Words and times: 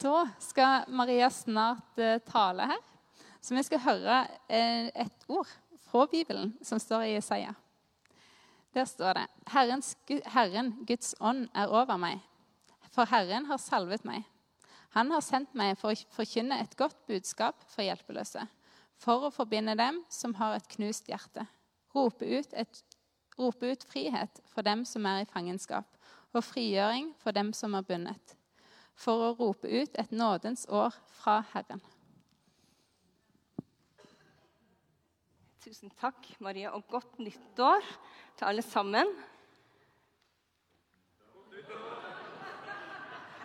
Da 0.00 0.28
skal 0.40 0.86
Maria 0.88 1.28
snart 1.30 1.98
uh, 1.98 2.16
tale 2.24 2.64
her. 2.70 2.84
Så 3.40 3.52
vi 3.52 3.64
skal 3.66 3.82
høre 3.84 4.20
uh, 4.24 4.86
et 4.88 5.26
ord 5.28 5.50
fra 5.90 6.06
Bibelen 6.08 6.54
som 6.64 6.80
står 6.80 7.04
i 7.04 7.12
Jesaja. 7.18 7.52
Der 8.72 8.88
står 8.88 9.18
det 9.18 9.26
Herrens, 9.52 9.96
Herren, 10.32 10.72
Guds 10.88 11.12
ånd, 11.20 11.48
er 11.54 11.68
over 11.68 11.98
meg, 12.00 12.22
for 12.94 13.04
Herren 13.10 13.50
har 13.50 13.60
salvet 13.60 14.06
meg. 14.08 14.24
Han 14.96 15.10
har 15.12 15.20
sendt 15.26 15.52
meg 15.58 15.76
for 15.78 15.92
å 15.92 16.08
forkynne 16.14 16.62
et 16.62 16.76
godt 16.78 16.96
budskap 17.10 17.60
for 17.68 17.84
hjelpeløse, 17.84 18.46
for 18.96 19.26
å 19.26 19.34
forbinde 19.34 19.76
dem 19.76 20.00
som 20.08 20.32
har 20.40 20.56
et 20.56 20.72
knust 20.78 21.10
hjerte, 21.12 21.44
rope 21.94 22.24
ut, 22.24 22.54
et, 22.54 22.84
rope 23.36 23.74
ut 23.74 23.88
frihet 23.90 24.40
for 24.48 24.64
dem 24.64 24.86
som 24.88 25.06
er 25.10 25.26
i 25.26 25.30
fangenskap, 25.30 25.86
og 26.32 26.46
frigjøring 26.46 27.12
for 27.20 27.36
dem 27.36 27.52
som 27.52 27.74
er 27.74 27.84
bundet 27.84 28.39
for 29.00 29.24
å 29.24 29.32
rope 29.38 29.68
ut 29.68 29.96
et 29.98 30.12
nådens 30.12 30.66
år 30.68 30.94
fra 31.20 31.40
Herren. 31.54 31.80
Tusen 35.64 35.92
takk, 36.00 36.24
Maria, 36.40 36.72
og 36.76 36.86
godt 36.90 37.20
nyttår 37.20 37.84
til 38.36 38.48
alle 38.48 38.64
sammen. 38.64 39.08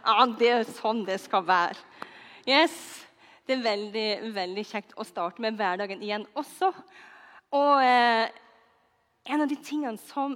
Ja, 0.05 0.25
det 0.37 0.51
er 0.51 0.67
sånn 0.69 1.03
det 1.07 1.17
skal 1.23 1.45
være. 1.47 1.79
Yes, 2.45 2.75
Det 3.45 3.59
er 3.59 3.61
veldig, 3.61 4.09
veldig 4.33 4.61
kjekt 4.65 4.95
å 4.97 5.03
starte 5.05 5.41
med 5.43 5.53
hverdagen 5.53 6.01
igjen 6.01 6.23
også. 6.33 6.71
Og 7.53 7.83
eh, 7.85 8.25
en 9.29 9.43
av 9.43 9.51
de 9.51 9.57
tingene 9.61 10.01
som 10.01 10.33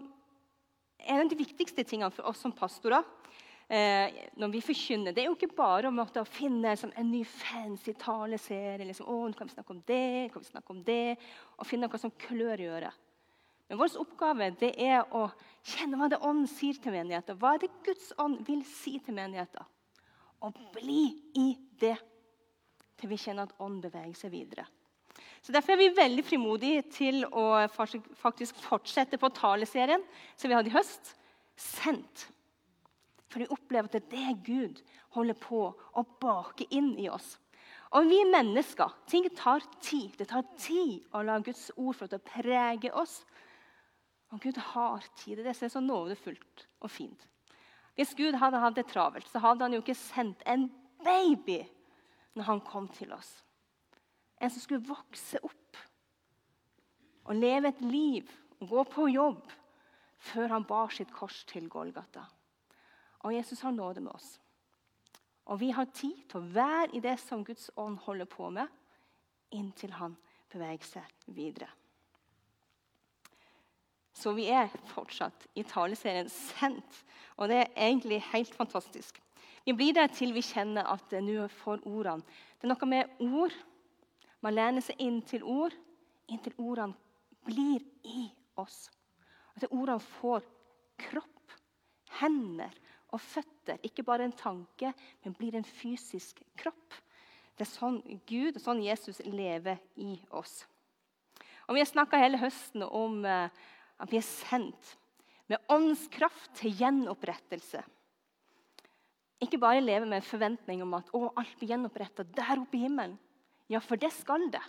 en 1.00 1.24
av 1.24 1.32
de 1.32 1.40
viktigste 1.40 1.82
tingene 1.90 2.14
for 2.14 2.30
oss 2.30 2.44
som 2.44 2.54
pastorer 2.54 3.02
eh, 3.70 4.18
når 4.40 4.54
vi 4.54 4.62
forkynner. 4.66 5.14
Det 5.14 5.24
er 5.24 5.30
jo 5.30 5.38
ikke 5.38 5.54
bare 5.58 5.92
om 5.92 6.02
å 6.02 6.26
finne 6.28 6.74
liksom, 6.74 6.94
en 6.98 7.12
ny 7.12 7.22
fancy 7.28 7.94
taleserie. 8.00 8.88
Liksom, 8.90 9.08
å, 9.10 9.20
nå 9.30 9.38
kan 9.38 9.50
vi 9.50 9.56
snakke 9.56 9.76
om 9.76 9.84
det, 9.88 10.30
kan 10.34 10.44
vi 10.44 10.50
snakke 10.50 10.76
om 10.76 10.82
det, 10.88 11.18
og 11.58 11.70
finne 11.70 11.90
noe 11.90 12.02
som 12.02 12.16
klør 12.28 12.64
i 12.64 12.70
øret. 12.80 13.06
Men 13.70 13.78
vår 13.78 14.00
oppgave 14.02 14.50
det 14.58 14.72
er 14.82 15.04
å 15.14 15.28
kjenne 15.76 16.00
hva 16.00 16.08
det 16.10 16.18
ånd 16.26 16.48
sier 16.50 16.80
til 16.82 16.96
menigheten. 16.96 17.38
Hva 17.38 17.54
er 17.54 17.64
det 17.64 17.76
Guds 17.86 18.10
ånd 18.18 18.42
vil 18.48 18.64
si 18.66 18.96
til 19.06 19.14
menigheten? 19.14 19.68
Og 20.42 20.58
bli 20.74 21.04
i 21.38 21.52
det 21.78 21.98
til 23.00 23.12
vi 23.12 23.20
kjenner 23.22 23.46
at 23.46 23.62
ånd 23.62 23.84
beveger 23.84 24.18
seg 24.18 24.34
videre. 24.34 24.66
Så 25.44 25.54
Derfor 25.54 25.76
er 25.76 25.82
vi 25.84 25.94
veldig 25.96 26.26
frimodige 26.26 26.82
til 26.92 27.22
å 27.28 27.68
faktisk 27.70 28.58
fortsette 28.64 29.20
på 29.22 29.30
taleserien 29.38 30.02
som 30.36 30.50
vi 30.50 30.58
hadde 30.58 30.72
i 30.72 30.76
høst. 30.76 31.14
Sendt. 31.60 32.26
For 33.30 33.42
de 33.42 33.52
opplever 33.54 33.90
at 33.90 33.96
det 33.96 34.02
er 34.02 34.34
det 34.34 34.48
Gud 34.48 34.82
holder 35.16 35.38
på 35.38 35.62
å 35.70 36.06
bake 36.22 36.66
inn 36.74 36.96
i 36.98 37.10
oss. 37.14 37.36
Og 37.98 38.06
vi 38.10 38.20
er 38.22 38.30
mennesker. 38.30 38.94
Ting 39.10 39.26
tar 39.38 39.64
tid. 39.82 40.14
Det 40.18 40.30
tar 40.30 40.46
tid 40.58 41.06
å 41.14 41.24
la 41.26 41.40
Guds 41.42 41.70
ord 41.76 41.98
få 41.98 42.10
å 42.10 42.22
prege 42.22 42.92
oss. 42.94 43.22
Og 44.34 44.42
Gud 44.44 44.58
har 44.74 45.06
tid. 45.18 45.42
Det 45.42 45.56
er 45.56 45.74
så 45.74 45.82
nådefullt 45.82 46.68
og 46.82 46.94
fint. 46.94 47.26
Hvis 47.98 48.14
Gud 48.16 48.38
hadde 48.40 48.62
hatt 48.62 48.78
det 48.78 48.88
travelt, 48.88 49.28
så 49.28 49.42
hadde 49.44 49.66
han 49.66 49.74
jo 49.76 49.82
ikke 49.82 49.98
sendt 49.98 50.44
en 50.48 50.70
baby 51.04 51.64
når 52.38 52.46
han 52.48 52.62
kom 52.64 52.88
til 52.96 53.12
oss. 53.12 53.32
En 54.40 54.52
som 54.54 54.64
skulle 54.64 54.88
vokse 54.88 55.42
opp 55.44 55.82
og 57.30 57.36
leve 57.36 57.70
et 57.70 57.82
liv 57.84 58.30
og 58.62 58.72
gå 58.72 58.84
på 58.94 59.08
jobb 59.12 59.50
før 60.30 60.54
han 60.54 60.68
bar 60.68 60.94
sitt 60.94 61.12
kors 61.16 61.44
til 61.50 61.68
Golgata. 61.72 62.24
Og 63.26 63.36
Jesus 63.36 63.62
har 63.62 63.72
nåde 63.76 64.02
med 64.02 64.14
oss. 64.14 64.40
Og 65.50 65.60
vi 65.60 65.72
har 65.74 65.90
tid 65.94 66.22
til 66.30 66.40
å 66.40 66.52
være 66.54 66.92
i 66.94 67.02
det 67.04 67.18
som 67.20 67.44
Guds 67.44 67.70
ånd 67.76 67.98
holder 68.06 68.30
på 68.30 68.50
med, 68.54 68.68
inntil 69.52 69.96
han 69.98 70.16
beveger 70.52 70.86
seg 70.86 71.34
videre. 71.34 71.70
Så 74.14 74.34
vi 74.36 74.50
er 74.52 74.70
fortsatt 74.92 75.48
i 75.56 75.64
taleserien 75.64 76.28
'Sendt', 76.28 77.04
og 77.38 77.50
det 77.50 77.58
er 77.58 77.88
egentlig 77.88 78.22
helt 78.34 78.54
fantastisk. 78.56 79.22
Vi 79.66 79.74
blir 79.74 79.94
der 79.94 80.08
til 80.08 80.34
vi 80.34 80.42
kjenner 80.42 80.88
at 80.88 81.12
nå 81.12 81.48
får 81.48 81.86
ordene 81.88 82.24
Det 82.60 82.68
er 82.68 82.74
noe 82.74 82.86
med 82.86 83.06
ord. 83.20 83.54
Man 84.42 84.56
lener 84.56 84.82
seg 84.82 84.96
inn 85.00 85.22
til 85.22 85.44
ord 85.44 85.74
inntil 86.30 86.56
ordene 86.62 86.96
blir 87.48 87.84
i 88.06 88.28
oss. 88.60 88.88
At 89.56 89.68
ordene 89.72 90.00
får 90.00 90.46
kropp, 91.00 91.56
hender 92.20 92.74
og 93.14 93.22
føtter. 93.22 93.80
Ikke 93.86 94.06
bare 94.06 94.28
en 94.28 94.36
tanke, 94.36 94.94
men 95.24 95.36
blir 95.38 95.58
en 95.58 95.68
fysisk 95.68 96.42
kropp. 96.60 96.98
Det 97.58 97.66
er 97.66 97.72
sånn 97.74 98.00
Gud 98.30 98.56
og 98.56 98.64
sånn 98.64 98.84
Jesus 98.86 99.20
lever 99.26 99.82
i 100.00 100.16
oss. 100.32 100.62
Og 101.68 101.76
Vi 101.76 101.84
har 101.84 101.90
snakka 101.90 102.18
hele 102.22 102.40
høsten 102.42 102.86
om 102.86 103.22
uh, 103.28 103.50
at 104.00 104.12
vi 104.12 104.18
er 104.18 104.26
sendt 104.26 104.96
med 105.50 105.62
åndskraft 105.70 106.54
til 106.62 106.74
gjenopprettelse. 106.80 107.82
Ikke 109.40 109.60
bare 109.62 109.84
leve 109.84 110.08
med 110.08 110.20
en 110.20 110.30
forventning 110.30 110.82
om 110.84 110.96
at 110.98 111.12
å, 111.16 111.30
alt 111.40 111.56
blir 111.60 111.74
gjenoppretta 111.74 112.26
der 112.36 112.62
oppe 112.62 112.78
i 112.78 112.84
himmelen. 112.86 113.18
Ja, 113.70 113.82
for 113.84 114.02
det 114.02 114.12
skal 114.16 114.50
det. 114.52 114.64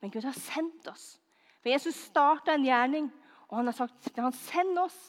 Men 0.00 0.12
Gud 0.14 0.24
har 0.24 0.36
sendt 0.36 0.86
oss. 0.88 1.18
For 1.60 1.72
Jesus 1.72 1.98
starta 2.08 2.54
en 2.54 2.64
gjerning, 2.64 3.10
og 3.50 3.58
han 3.58 3.68
har 3.68 3.76
sagt 3.76 4.12
at 4.12 4.22
han 4.22 4.36
sender 4.36 4.86
oss 4.86 5.00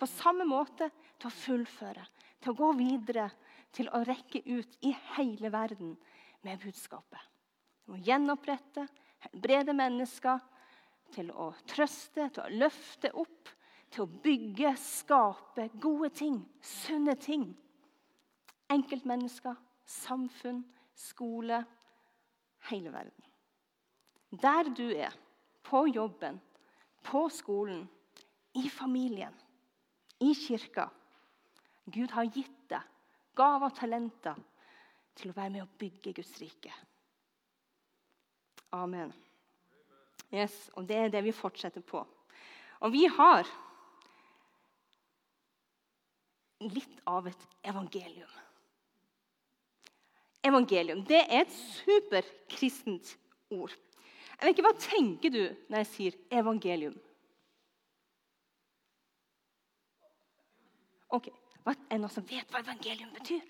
på 0.00 0.08
samme 0.10 0.44
måte 0.48 0.88
til 1.18 1.30
å 1.30 1.34
fullføre, 1.34 2.04
til 2.40 2.52
å 2.52 2.58
gå 2.58 2.72
videre, 2.78 3.28
til 3.74 3.88
å 3.92 4.02
rekke 4.06 4.42
ut 4.46 4.78
i 4.86 4.92
hele 5.16 5.50
verden 5.52 5.94
med 6.46 6.60
budskapet. 6.62 7.20
Til 7.84 7.96
å 7.96 8.02
gjenopprette, 8.08 8.86
helbrede 9.26 9.74
mennesker, 9.76 10.40
til 11.14 11.30
å 11.30 11.52
trøste, 11.68 12.28
til 12.28 12.42
å 12.42 12.64
løfte 12.64 13.12
opp, 13.14 13.52
til 13.92 14.04
å 14.04 14.10
bygge, 14.24 14.72
skape 14.80 15.68
gode 15.80 16.10
ting, 16.16 16.40
sunne 16.60 17.14
ting. 17.20 17.46
Enkeltmennesker, 18.72 19.54
samfunn, 19.86 20.64
skole 20.96 21.62
hele 22.70 22.90
verden. 22.90 23.22
Der 24.30 24.72
du 24.74 24.88
er, 24.90 25.14
på 25.62 25.86
jobben, 25.86 26.40
på 27.06 27.28
skolen, 27.30 27.86
i 28.56 28.68
familien 28.72 29.34
i 30.18 30.32
kirka. 30.34 30.88
Gud 31.86 32.10
har 32.10 32.26
gitt 32.34 32.54
deg 32.70 32.82
gaver 33.36 33.68
og 33.68 33.76
talenter 33.76 34.38
til 35.16 35.30
å 35.30 35.36
være 35.36 35.52
med 35.54 35.64
å 35.64 35.78
bygge 35.78 36.14
Guds 36.16 36.32
rike. 36.40 36.72
Amen. 38.74 39.12
Yes, 40.34 40.54
og 40.74 40.88
Det 40.88 40.96
er 40.96 41.12
det 41.12 41.22
vi 41.24 41.32
fortsetter 41.32 41.84
på. 41.86 42.02
Og 42.82 42.92
vi 42.92 43.06
har 43.06 43.46
litt 46.60 47.00
av 47.06 47.28
et 47.30 47.46
evangelium. 47.62 48.34
Evangelium 50.46 51.02
det 51.06 51.22
er 51.24 51.44
et 51.44 51.54
superkristent 51.54 53.16
ord. 53.50 53.72
Jeg 54.36 54.44
vet 54.44 54.52
ikke, 54.52 54.66
Hva 54.66 54.76
tenker 54.80 55.32
du 55.32 55.42
når 55.70 55.82
jeg 55.82 55.92
sier 55.92 56.18
evangelium? 56.30 56.96
Ok, 61.16 61.30
Er 61.66 61.96
det 61.96 62.00
noen 62.02 62.12
som 62.14 62.26
vet 62.28 62.50
hva 62.52 62.62
evangelium 62.62 63.10
betyr? 63.16 63.42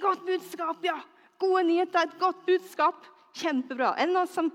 Godt 0.00 0.26
budskap, 0.26 0.84
ja. 0.84 0.98
Gode 1.40 1.64
nyheter, 1.68 2.08
et 2.08 2.18
godt 2.20 2.44
budskap. 2.46 3.06
Kjempebra. 3.36 3.94
Er 3.96 4.10
det 4.10 4.16
noen 4.16 4.28
som, 4.28 4.50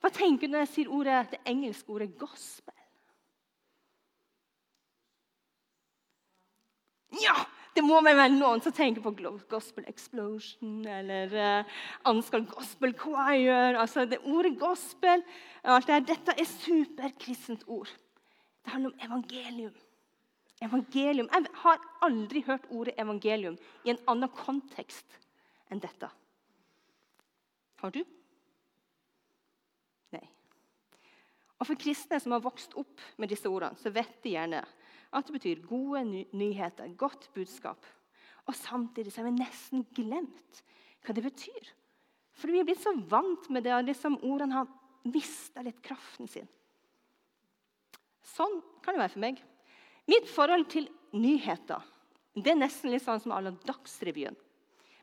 hva 0.00 0.10
tenker 0.12 0.48
du 0.48 0.54
når 0.54 0.64
jeg 0.64 0.72
sier 0.72 0.92
ordet, 0.92 1.18
det 1.34 1.42
engelske 1.44 1.92
ordet 1.92 2.14
'gospel'? 2.16 2.72
Ja! 7.22 7.36
Det 7.76 7.82
må 7.84 7.98
være 8.00 8.30
noen 8.32 8.62
som 8.64 8.72
tenker 8.72 9.02
på 9.04 9.12
Gospel 9.50 9.84
Explosion 9.90 10.78
eller 10.88 11.34
uh, 11.36 11.74
Ansgar 12.08 12.40
Gospel 12.48 12.94
Choir. 12.96 13.76
altså 13.76 14.06
det 14.08 14.22
Ordet 14.24 14.56
'gospel' 14.56 15.24
alt 15.62 15.86
det 15.86 16.08
Dette 16.08 16.32
er 16.32 16.48
superkristent 16.48 17.64
ord. 17.66 17.92
Det 18.64 18.72
handler 18.72 18.90
om 18.94 19.00
evangelium. 19.04 19.74
Evangelium. 20.64 21.28
Jeg 21.32 21.50
har 21.62 21.82
aldri 22.06 22.42
hørt 22.46 22.68
ordet 22.72 22.96
evangelium 23.00 23.58
i 23.84 23.92
en 23.92 24.00
annen 24.08 24.32
kontekst 24.32 25.18
enn 25.70 25.82
dette. 25.82 26.08
Har 27.82 27.92
du? 27.92 28.00
Nei. 30.16 30.24
Og 31.58 31.68
For 31.68 31.76
kristne 31.80 32.20
som 32.22 32.32
har 32.32 32.44
vokst 32.44 32.76
opp 32.80 33.04
med 33.20 33.32
disse 33.32 33.50
ordene, 33.50 33.76
så 33.76 33.92
vet 33.92 34.16
de 34.24 34.36
gjerne 34.36 34.62
at 35.16 35.28
det 35.28 35.36
betyr 35.36 35.66
gode 35.68 36.02
nyheter, 36.36 36.88
godt 36.96 37.28
budskap. 37.36 37.84
Og 38.46 38.56
Samtidig 38.56 39.12
så 39.12 39.22
har 39.22 39.30
vi 39.30 39.42
nesten 39.42 39.84
glemt 39.96 40.62
hva 41.04 41.14
det 41.14 41.24
betyr. 41.26 41.72
For 42.36 42.52
vi 42.52 42.60
er 42.60 42.66
blitt 42.68 42.82
så 42.82 42.92
vant 43.08 43.48
med 43.52 43.64
det, 43.64 43.72
og 43.76 43.86
liksom 43.86 44.18
ordene 44.26 44.58
har 44.58 44.72
mista 45.08 45.62
litt 45.64 45.78
kraften 45.84 46.28
sin. 46.28 46.48
Sånn 48.36 48.58
kan 48.84 48.96
det 48.96 49.04
være 49.04 49.14
for 49.14 49.24
meg. 49.24 49.38
Mitt 50.06 50.28
forhold 50.30 50.68
til 50.70 50.88
nyheter 51.16 51.82
det 52.36 52.52
er 52.52 52.58
nesten 52.60 52.92
litt 52.92 53.04
sånn 53.04 53.20
som 53.22 53.32
alle 53.32 53.54
Dagsrevyen. 53.64 54.36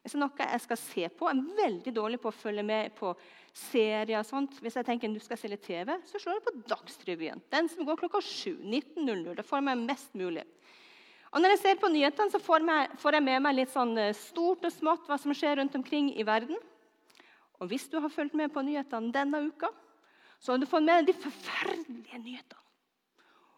Hvis 0.03 0.13
det 0.13 0.19
er 0.19 0.21
noe 0.21 0.45
jeg 0.51 0.61
skal 0.65 0.77
se 0.77 1.07
på, 1.15 1.29
jeg 1.31 1.39
er 1.39 1.61
veldig 1.63 1.93
dårlig 1.95 2.19
på 2.21 2.29
å 2.29 2.35
følge 2.35 2.65
med 2.67 2.93
på 2.97 3.13
serier. 3.55 4.19
og 4.19 4.27
sånt. 4.27 4.59
Hvis 4.61 4.75
jeg 4.77 4.85
tenker 4.85 5.09
du 5.09 5.21
skal 5.23 5.39
se 5.39 5.49
litt 5.49 5.63
TV, 5.63 5.95
så 6.05 6.19
slår 6.19 6.37
jeg 6.37 6.45
på 6.45 6.53
Dagsrevyen. 6.73 7.41
Den 7.49 7.69
som 7.71 7.87
går 7.87 8.01
klokka 8.03 8.21
7. 8.21 8.59
19.00. 8.61 9.33
Det 9.39 9.47
får 9.47 9.63
meg 9.65 9.81
mest 9.87 10.13
mulig. 10.13 10.43
Og 11.33 11.41
Når 11.41 11.55
jeg 11.55 11.61
ser 11.63 11.79
på 11.81 11.89
nyhetene, 11.89 12.29
så 12.29 12.37
får, 12.37 12.67
jeg 13.15 13.23
med 13.23 13.41
meg 13.41 13.55
litt 13.55 13.71
sånn 13.73 13.97
eh, 13.97 14.13
stort 14.13 14.67
og 14.67 14.75
smått 14.75 15.07
hva 15.09 15.17
som 15.17 15.33
skjer 15.33 15.57
rundt 15.57 15.73
omkring 15.79 16.11
i 16.13 16.27
verden. 16.27 16.59
Og 17.57 17.71
hvis 17.71 17.87
du 17.89 17.97
har 17.97 18.13
fulgt 18.13 18.35
med 18.37 18.53
på 18.53 18.61
nyhetene 18.61 19.09
denne 19.15 19.39
uka, 19.47 19.71
så 20.37 20.53
har 20.53 20.61
du 20.61 20.67
fått 20.69 20.83
med 20.85 20.99
deg 20.99 21.09
de 21.09 21.21
forferdelige 21.23 22.19
nyhetene 22.19 22.61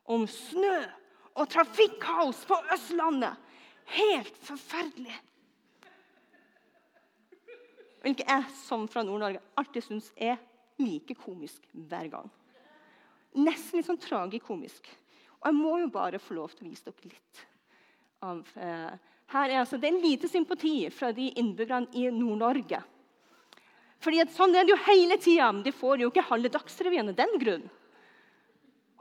om 0.05 0.27
snø 0.29 0.77
og 1.35 1.49
trafikkaos 1.51 2.43
på 2.47 2.57
Østlandet. 2.73 3.35
Helt 3.95 4.37
forferdelig. 4.47 5.15
Hvilket 8.05 8.29
jeg 8.29 8.45
som 8.59 8.85
fra 8.89 9.03
Nord-Norge 9.05 9.41
alltid 9.57 9.85
syns 9.85 10.11
er 10.15 10.37
like 10.81 11.15
komisk 11.17 11.65
hver 11.73 12.09
gang. 12.13 12.29
Nesten 13.35 13.79
litt 13.79 13.89
sånn 13.89 14.01
tragikomisk. 14.01 14.87
Og 15.41 15.49
jeg 15.49 15.57
må 15.57 15.75
jo 15.81 15.91
bare 15.93 16.21
få 16.21 16.37
lov 16.37 16.53
til 16.53 16.67
å 16.67 16.71
vise 16.71 16.87
dere 16.87 17.11
litt 17.11 17.45
av 18.25 18.41
eh, 18.55 18.93
her 19.33 19.49
er 19.49 19.61
altså, 19.61 19.77
Det 19.81 19.89
er 19.89 20.01
lite 20.01 20.29
sympati 20.29 20.89
fra 20.93 21.11
de 21.15 21.31
innbyggerne 21.39 21.89
i 21.97 22.07
Nord-Norge. 22.13 22.81
Fordi 24.03 24.21
at 24.21 24.33
Sånn 24.35 24.53
er 24.55 24.65
det 24.65 24.75
jo 24.75 24.83
hele 24.85 25.17
tida. 25.21 25.49
De 25.65 25.73
får 25.73 26.03
jo 26.03 26.11
ikke 26.11 26.27
halve 26.29 26.51
Dagsrevyen 26.53 27.09
av 27.09 27.17
den 27.17 27.33
grunn. 27.41 27.65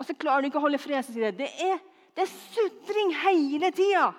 Og 0.01 0.07
så 0.09 0.17
klarer 0.17 0.43
de 0.43 0.51
ikke 0.51 0.63
å 0.63 0.65
holde 0.65 0.81
fred. 0.81 1.05
Sier 1.07 1.35
det 1.37 1.51
er, 1.61 1.83
det 2.15 2.25
er 2.25 2.31
sutring 2.31 3.13
hele 3.25 3.71
tida. 3.75 4.13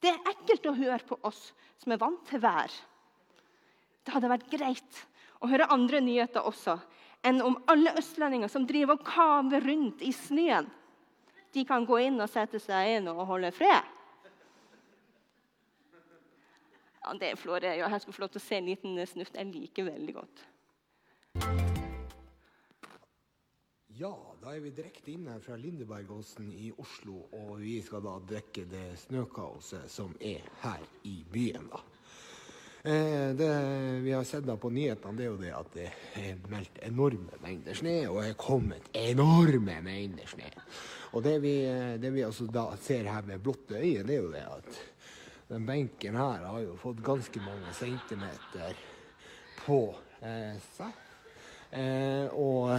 Det 0.00 0.12
er 0.12 0.30
ekkelt 0.32 0.68
å 0.70 0.76
høre 0.76 1.02
på 1.08 1.18
oss 1.26 1.50
som 1.82 1.92
er 1.92 2.00
vant 2.00 2.22
til 2.28 2.40
vær. 2.40 2.72
Det 4.04 4.14
hadde 4.14 4.30
vært 4.30 4.48
greit 4.52 5.02
å 5.42 5.50
høre 5.50 5.68
andre 5.72 6.00
nyheter 6.04 6.46
også 6.46 6.78
enn 7.26 7.42
om 7.42 7.56
alle 7.70 7.94
østlendinger 7.98 8.50
som 8.52 8.66
driver 8.68 8.96
og 8.96 9.06
kaver 9.06 9.64
rundt 9.66 10.02
i 10.04 10.12
snøen. 10.14 10.68
De 11.52 11.64
kan 11.66 11.86
gå 11.88 11.98
inn 12.04 12.20
og 12.20 12.30
sette 12.30 12.60
seg 12.62 12.98
inn 12.98 13.08
og 13.10 13.24
holde 13.26 13.50
fred. 13.56 13.92
Ja, 17.02 17.14
det 17.14 17.32
er 17.32 17.38
flott. 17.38 17.64
Jeg 17.66 18.00
skulle 18.02 18.16
få 18.16 18.24
lov 18.24 18.34
til 18.34 18.42
å 18.42 18.46
se 18.46 18.58
en 18.58 18.68
liten 18.68 19.00
snutt. 19.06 19.34
Jeg 19.34 19.50
liker 19.52 19.88
veldig 19.88 20.14
godt. 20.16 20.44
Ja, 23.98 24.12
da 24.42 24.50
er 24.52 24.60
vi 24.60 24.74
direkte 24.76 25.08
inn 25.08 25.24
her 25.30 25.38
fra 25.40 25.54
Lindebergåsen 25.56 26.50
i 26.52 26.66
Oslo, 26.82 27.22
og 27.32 27.62
vi 27.62 27.78
skal 27.80 28.02
da 28.04 28.18
dekke 28.28 28.66
det 28.68 28.90
snøkaoset 29.06 29.86
som 29.88 30.10
er 30.20 30.44
her 30.60 30.82
i 31.08 31.14
byen. 31.32 31.70
da. 31.70 31.80
Eh, 32.90 33.30
det 33.38 33.48
vi 34.04 34.12
har 34.12 34.26
sett 34.28 34.44
da 34.44 34.58
på 34.60 34.68
nyhetene, 34.68 35.16
det 35.16 35.24
er 35.24 35.30
jo 35.30 35.38
det 35.40 35.54
at 35.56 35.72
det 35.72 35.86
er 36.20 36.44
meldt 36.52 36.82
enorme 36.84 37.40
mengder 37.40 37.80
snø, 37.80 37.94
og 38.10 38.20
er 38.20 38.36
kommet 38.36 38.90
enorme 38.92 39.78
mengder 39.88 40.28
snø. 40.28 40.52
Og 41.16 41.24
det 41.24 41.38
vi, 41.40 41.54
det 41.96 42.12
vi 42.12 42.26
altså 42.28 42.50
da 42.52 42.66
ser 42.76 43.08
her 43.08 43.24
med 43.24 43.40
blotte 43.40 43.80
øye, 43.80 44.04
det 44.04 44.18
er 44.18 44.22
jo 44.26 44.30
det 44.36 44.44
at 44.44 44.84
den 45.48 45.64
benken 45.64 46.20
her 46.20 46.44
har 46.44 46.60
jo 46.66 46.76
fått 46.84 47.00
ganske 47.00 47.40
mange 47.48 47.72
centimeter 47.72 48.76
på 49.64 49.80
eh, 50.20 50.60
seg. 50.76 51.02
Eh, 51.72 52.28
og 52.36 52.76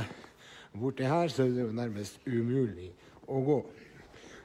Borti 0.73 1.07
her 1.07 1.27
så 1.31 1.43
er 1.43 1.53
det 1.55 1.67
jo 1.67 1.75
nærmest 1.75 2.19
umulig 2.27 2.91
å 3.27 3.41
gå. 3.45 3.59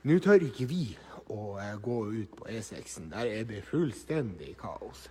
Nå 0.09 0.19
tør 0.23 0.45
ikke 0.47 0.67
vi 0.71 0.85
å 1.31 1.57
eh, 1.63 1.75
gå 1.83 1.99
ut 2.13 2.37
på 2.39 2.49
E6-en. 2.51 3.11
Der 3.13 3.31
er 3.31 3.49
det 3.49 3.63
fullstendig 3.67 4.55
kaos. 4.61 5.09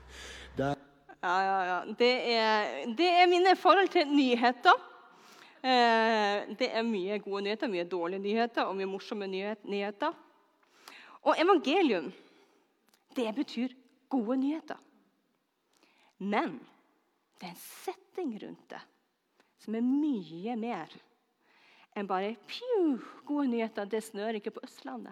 Der 0.58 0.75
ja, 1.22 1.36
ja, 1.46 1.60
ja. 1.69 1.80
Det 1.98 2.13
er, 2.34 2.72
det 2.98 3.10
er 3.22 3.30
mine 3.30 3.56
forhold 3.56 3.92
til 3.94 4.10
nyheter. 4.10 4.88
Eh, 5.62 6.50
det 6.58 6.72
er 6.74 6.86
mye 6.88 7.19
gode 7.22 7.44
nyheter, 7.46 7.69
mye 7.69 7.86
dårlige 7.86 8.24
nyheter 8.24 8.66
og 8.66 8.75
mye 8.80 8.90
morsomme 8.90 9.28
nyheter. 9.30 10.16
Og 11.22 11.38
evangelium, 11.38 12.10
det 13.16 13.28
betyr 13.38 13.75
gode 14.10 14.40
nyheter. 14.42 14.80
Men 16.18 16.58
det 17.38 17.52
er 17.52 17.54
en 17.54 17.62
setting 17.62 18.34
rundt 18.42 18.66
det 18.69 18.81
som 19.62 19.78
er 19.78 19.86
mye 19.86 20.58
mer 20.60 20.94
enn 21.98 22.08
bare 22.08 22.38
pju, 22.48 23.02
gode 23.28 23.50
nyheter, 23.52 23.88
det 23.90 24.00
snør 24.06 24.38
ikke 24.40 24.54
på 24.56 24.63
Østlandet. 24.63 25.12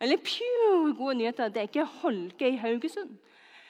Eller 0.00 0.20
pju, 0.20 0.92
gode 0.98 1.16
nyheter, 1.18 1.48
det 1.48 1.62
er 1.62 1.70
ikke 1.70 1.86
holke 2.02 2.50
i 2.52 2.58
Haugesund. 2.60 3.14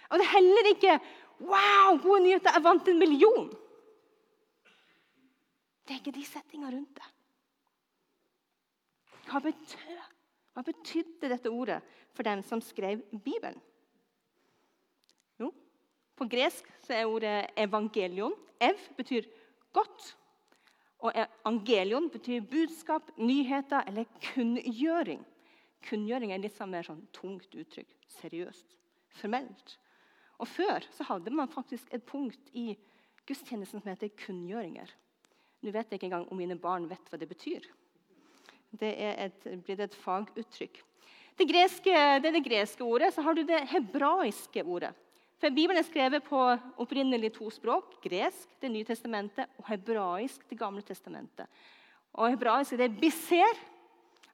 Og 0.08 0.18
det 0.18 0.26
er 0.26 0.34
heller 0.34 0.70
ikke 0.72 0.96
wow, 1.38 2.00
gode 2.02 2.24
nyheter, 2.24 2.50
jeg 2.56 2.64
vant 2.64 2.90
en 2.90 2.98
million. 2.98 3.46
Det 5.86 5.94
er 5.94 6.02
ikke 6.02 6.16
de 6.18 6.26
settingene 6.26 6.74
rundt 6.74 6.98
det. 6.98 7.08
Hva, 9.28 9.40
betød, 9.44 10.04
hva 10.56 10.64
betydde 10.64 11.30
dette 11.30 11.52
ordet 11.52 11.78
for 12.16 12.26
dem 12.26 12.42
som 12.44 12.60
skrev 12.64 13.04
Bibelen? 13.12 13.60
Jo, 15.38 15.52
på 16.16 16.26
gresk 16.28 16.66
er 16.90 17.06
ordet 17.06 17.52
evangelion. 17.56 18.34
Ev 18.60 18.80
betyr 18.96 19.28
godt. 19.72 20.14
Og 20.98 21.14
evangelion 21.14 22.08
betyr 22.10 22.46
budskap, 22.50 23.10
nyheter 23.16 23.86
eller 23.86 24.08
kunngjøring. 24.32 25.20
Kunngjøring 25.86 26.32
er 26.34 26.42
litt 26.42 26.56
sånn 26.58 26.72
mer 26.72 26.86
sånn 26.86 27.04
tungt 27.14 27.54
uttrykk. 27.54 27.92
Seriøst. 28.18 28.74
Formelt. 29.20 29.76
Og 30.38 30.48
Før 30.50 30.86
så 30.94 31.06
hadde 31.06 31.34
man 31.34 31.50
faktisk 31.50 31.90
et 31.94 32.04
punkt 32.06 32.50
i 32.54 32.72
gudstjenesten 33.28 33.82
som 33.82 33.90
heter 33.90 34.10
kunngjøringer. 34.24 34.90
Nå 35.62 35.74
vet 35.74 35.90
jeg 35.90 35.98
ikke 35.98 36.10
engang 36.10 36.28
om 36.30 36.38
mine 36.38 36.58
barn 36.58 36.86
vet 36.90 37.10
hva 37.10 37.18
det 37.18 37.30
betyr. 37.30 37.66
Det 38.78 38.90
er 39.00 39.16
et, 39.26 39.46
blir 39.64 39.78
det 39.78 39.88
et 39.88 39.98
faguttrykk. 39.98 40.82
Det, 41.38 41.46
greske, 41.46 41.94
det 41.94 42.30
er 42.30 42.34
det 42.34 42.44
greske 42.46 42.84
ordet. 42.84 43.12
Så 43.14 43.22
har 43.22 43.34
du 43.34 43.44
det 43.46 43.62
hebraiske 43.70 44.62
ordet. 44.66 44.92
For 45.38 45.54
Bibelen 45.54 45.78
er 45.78 45.86
skrevet 45.86 46.24
på 46.26 46.38
opprinnelig 46.82 47.30
to 47.36 47.50
språk. 47.54 47.94
Gresk, 48.02 48.48
Det 48.60 48.70
nye 48.70 48.84
testamentet, 48.84 49.46
og 49.58 49.68
hebraisk, 49.68 50.48
Det 50.48 50.58
gamle 50.58 50.82
testamentet. 50.82 51.46
Og 52.14 52.30
Hebraisk 52.30 52.70
det 52.70 52.80
er 52.80 53.00
biser. 53.00 53.60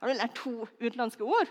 Har 0.00 0.08
du 0.08 0.14
lært 0.14 0.34
to 0.34 0.66
utenlandske 0.80 1.24
ord? 1.24 1.50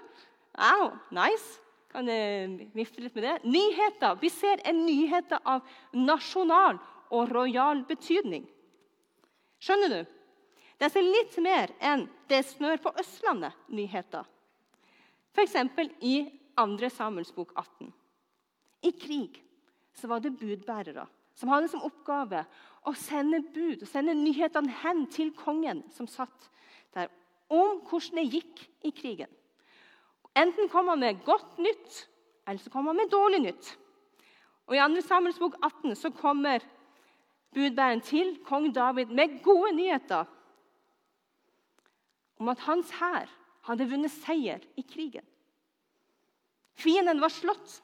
Wow, 0.58 0.98
nice. 1.12 1.60
Kan 1.92 2.06
du 2.06 2.70
vifte 2.74 3.02
litt 3.02 3.14
med 3.16 3.24
det? 3.24 3.44
Nyheter. 3.46 4.16
Biser 4.16 4.58
er 4.66 4.74
nyheter 4.74 5.40
av 5.46 5.62
nasjonal 5.94 6.80
og 7.12 7.30
rojal 7.30 7.86
betydning. 7.86 8.48
Skjønner 9.62 9.90
du? 9.90 10.04
Det 10.80 10.90
er 10.90 11.06
litt 11.06 11.38
mer 11.38 11.70
enn 11.80 12.08
det 12.28 12.42
snør 12.46 12.82
på 12.82 12.94
Østlandet 13.00 13.54
nyheter. 13.70 14.26
F.eks. 15.34 15.56
i 16.02 16.16
2. 16.58 16.90
Samuelsbok 16.90 17.54
18. 17.56 17.94
I 18.84 18.92
krig 18.92 19.43
så 19.94 20.10
var 20.10 20.24
det 20.24 20.38
budbærere 20.40 21.06
som 21.38 21.50
hadde 21.50 21.70
som 21.72 21.84
oppgave 21.86 22.44
å 22.86 22.94
sende 22.98 23.40
bud 23.54 23.82
og 23.82 23.90
sende 23.90 24.16
nyhetene 24.18 24.74
hen 24.84 25.06
til 25.12 25.32
kongen 25.38 25.82
som 25.96 26.10
satt 26.10 26.50
der, 26.94 27.10
om 27.50 27.80
hvordan 27.90 28.20
det 28.20 28.28
gikk 28.38 28.62
i 28.86 28.92
krigen. 28.94 29.32
Enten 30.38 30.70
kom 30.70 30.90
han 30.90 31.02
med 31.02 31.22
godt 31.26 31.60
nytt, 31.62 32.04
eller 32.48 32.62
så 32.62 32.72
kom 32.74 32.90
han 32.90 32.98
med 32.98 33.12
dårlig 33.14 33.42
nytt. 33.48 33.72
Og 34.70 34.78
I 34.78 34.82
2. 34.82 35.04
Samuels 35.06 35.42
bok 35.42 35.58
18 35.62 35.96
så 36.00 36.12
kommer 36.16 36.64
budbæreren 37.54 38.02
til 38.02 38.38
kong 38.48 38.72
David 38.74 39.12
med 39.14 39.42
gode 39.46 39.74
nyheter 39.78 40.30
om 42.42 42.50
at 42.50 42.64
hans 42.66 42.90
hær 42.98 43.30
hadde 43.68 43.88
vunnet 43.88 44.12
seier 44.12 44.64
i 44.76 44.84
krigen. 44.84 45.26
Fienden 46.74 47.22
var 47.22 47.32
slått. 47.32 47.80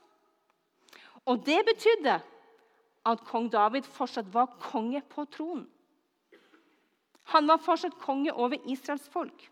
Og 1.26 1.46
det 1.46 1.60
betydde 1.68 2.20
at 3.10 3.24
kong 3.28 3.50
David 3.52 3.88
fortsatt 3.88 4.30
var 4.34 4.56
konge 4.62 5.02
på 5.10 5.26
tronen. 5.32 5.68
Han 7.34 7.48
var 7.48 7.62
fortsatt 7.62 7.98
konge 8.02 8.34
over 8.34 8.58
Israels 8.66 9.10
folk. 9.10 9.50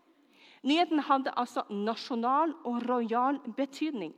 Nyheten 0.66 0.98
hadde 1.06 1.34
altså 1.38 1.62
nasjonal 1.70 2.54
og 2.66 2.80
rojal 2.88 3.38
betydning. 3.56 4.14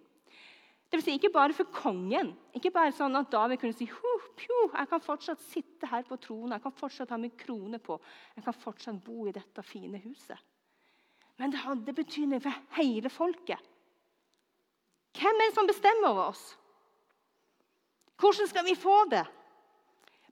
Det 0.91 0.99
vil 0.99 1.05
si, 1.05 1.13
ikke 1.15 1.31
bare 1.31 1.55
for 1.55 1.69
kongen. 1.71 2.33
Ikke 2.57 2.73
bare 2.75 2.91
sånn 2.97 3.15
at 3.15 3.29
David 3.31 3.61
kunne 3.63 3.77
si 3.77 3.87
jeg 3.87 4.89
kan 4.91 5.03
fortsatt 5.05 5.43
sitte 5.45 5.87
her 5.87 6.03
på 6.03 6.17
tronen, 6.19 6.57
jeg 6.57 6.63
kan 6.65 6.75
fortsatt 6.75 7.13
ha 7.13 7.19
min 7.21 7.37
krone 7.39 7.79
på, 7.79 7.99
jeg 8.35 8.45
kan 8.45 8.57
fortsatt 8.57 8.99
bo 9.05 9.29
i 9.29 9.35
dette 9.35 9.63
fine 9.63 10.01
huset. 10.03 10.39
Men 11.39 11.53
det 11.53 11.63
hadde 11.63 11.95
betydning 11.95 12.43
for 12.43 12.57
hele 12.77 13.13
folket. 13.13 13.61
Hvem 15.15 15.37
er 15.37 15.47
det 15.47 15.55
som 15.55 15.69
bestemmer 15.69 16.11
over 16.11 16.33
oss? 16.33 16.43
Hvordan 18.21 18.49
skal 18.51 18.67
vi 18.67 18.77
få 18.77 19.05
det? 19.11 19.25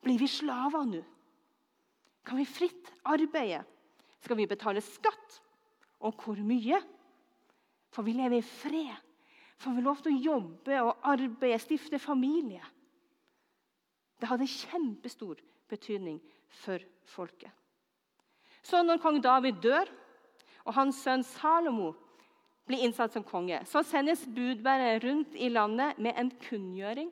Blir 0.04 0.21
vi 0.21 0.28
slaver 0.28 0.87
nå? 0.87 1.02
Kan 2.26 2.38
vi 2.38 2.45
fritt 2.45 2.90
arbeide? 3.09 3.64
Skal 4.21 4.37
vi 4.37 4.49
betale 4.50 4.83
skatt? 4.85 5.38
Og 6.04 6.14
hvor 6.23 6.38
mye? 6.45 6.80
Får 7.95 8.04
vi 8.04 8.16
leve 8.18 8.38
i 8.38 8.45
fred. 8.45 8.97
Får 9.59 9.75
vi 9.75 9.83
lov 9.83 10.02
til 10.02 10.14
å 10.14 10.25
jobbe 10.35 10.83
og 10.85 11.09
arbeide, 11.09 11.59
stifte 11.62 11.99
familie. 11.99 12.62
Det 14.18 14.28
hadde 14.30 14.50
kjempestor 14.50 15.40
betydning 15.71 16.21
for 16.61 16.83
folket. 17.09 17.50
Så 18.62 18.83
når 18.85 19.00
kong 19.02 19.21
David 19.23 19.62
dør, 19.62 19.88
og 20.68 20.76
hans 20.76 20.99
sønn 21.00 21.25
Salomo 21.25 21.95
blir 22.68 22.83
innsatt 22.85 23.14
som 23.14 23.25
konge, 23.25 23.62
så 23.64 23.80
sendes 23.87 24.26
budbærere 24.28 25.00
rundt 25.07 25.35
i 25.38 25.49
landet 25.49 25.97
med 26.02 26.18
en 26.21 26.30
kunngjøring, 26.45 27.09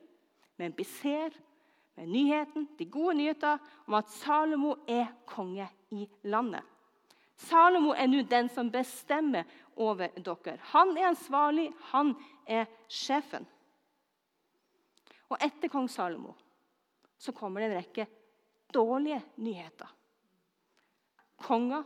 med 0.57 0.71
en 0.71 0.85
ser 0.85 1.35
med 1.97 2.09
nyheten, 2.09 2.67
de 2.77 2.85
gode 2.85 3.15
nyheter 3.17 3.57
om 3.87 3.93
at 3.97 4.09
Salomo 4.09 4.75
er 4.87 5.07
konge 5.25 5.65
i 5.89 6.05
landet. 6.29 6.61
Salomo 7.37 7.93
er 7.93 8.09
nå 8.09 8.21
den 8.29 8.49
som 8.49 8.69
bestemmer 8.73 9.45
over 9.75 10.13
dere. 10.17 10.57
Han 10.73 10.93
er 10.97 11.09
ansvarlig, 11.09 11.71
han 11.91 12.13
er 12.45 12.65
sjefen. 12.89 13.45
Og 15.29 15.37
etter 15.43 15.69
kong 15.69 15.89
Salomo 15.89 16.33
så 17.17 17.33
kommer 17.33 17.61
det 17.61 17.71
en 17.71 17.77
rekke 17.79 18.07
dårlige 18.73 19.21
nyheter. 19.41 19.89
Konger 21.41 21.83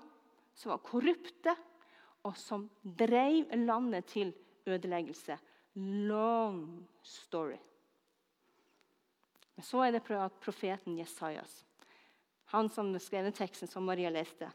som 0.56 0.74
var 0.74 0.84
korrupte, 0.86 1.56
og 2.22 2.36
som 2.38 2.68
drev 2.84 3.50
landet 3.66 4.06
til 4.12 4.34
ødeleggelse. 4.70 5.38
Long 5.74 6.88
story. 7.02 7.58
Men 9.56 9.68
så 9.68 9.84
er 9.86 9.96
det 9.96 10.06
profeten 10.42 10.98
Jesajas, 10.98 11.64
han 12.52 12.70
som 12.70 12.92
skrev 13.00 13.28
den 13.28 13.36
teksten 13.36 13.70
som 13.70 13.86
Maria 13.86 14.10
leste. 14.12 14.50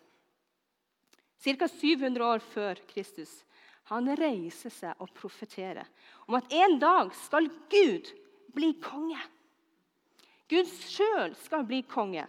Ca. 1.40 1.68
700 1.68 2.24
år 2.24 2.42
før 2.42 2.80
Kristus. 2.88 3.44
Han 3.92 4.08
reiser 4.18 4.72
seg 4.72 5.02
og 5.02 5.12
profeterer 5.14 5.86
om 6.26 6.34
at 6.38 6.50
en 6.58 6.78
dag 6.82 7.12
skal 7.14 7.46
Gud 7.70 8.10
bli 8.56 8.72
konge. 8.82 9.20
Gud 10.50 10.66
sjøl 10.66 11.36
skal 11.38 11.66
bli 11.68 11.82
konge 11.86 12.24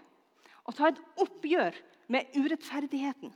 og 0.67 0.75
ta 0.77 0.91
et 0.91 1.01
oppgjør 1.23 1.75
med 2.13 2.37
urettferdigheten. 2.37 3.33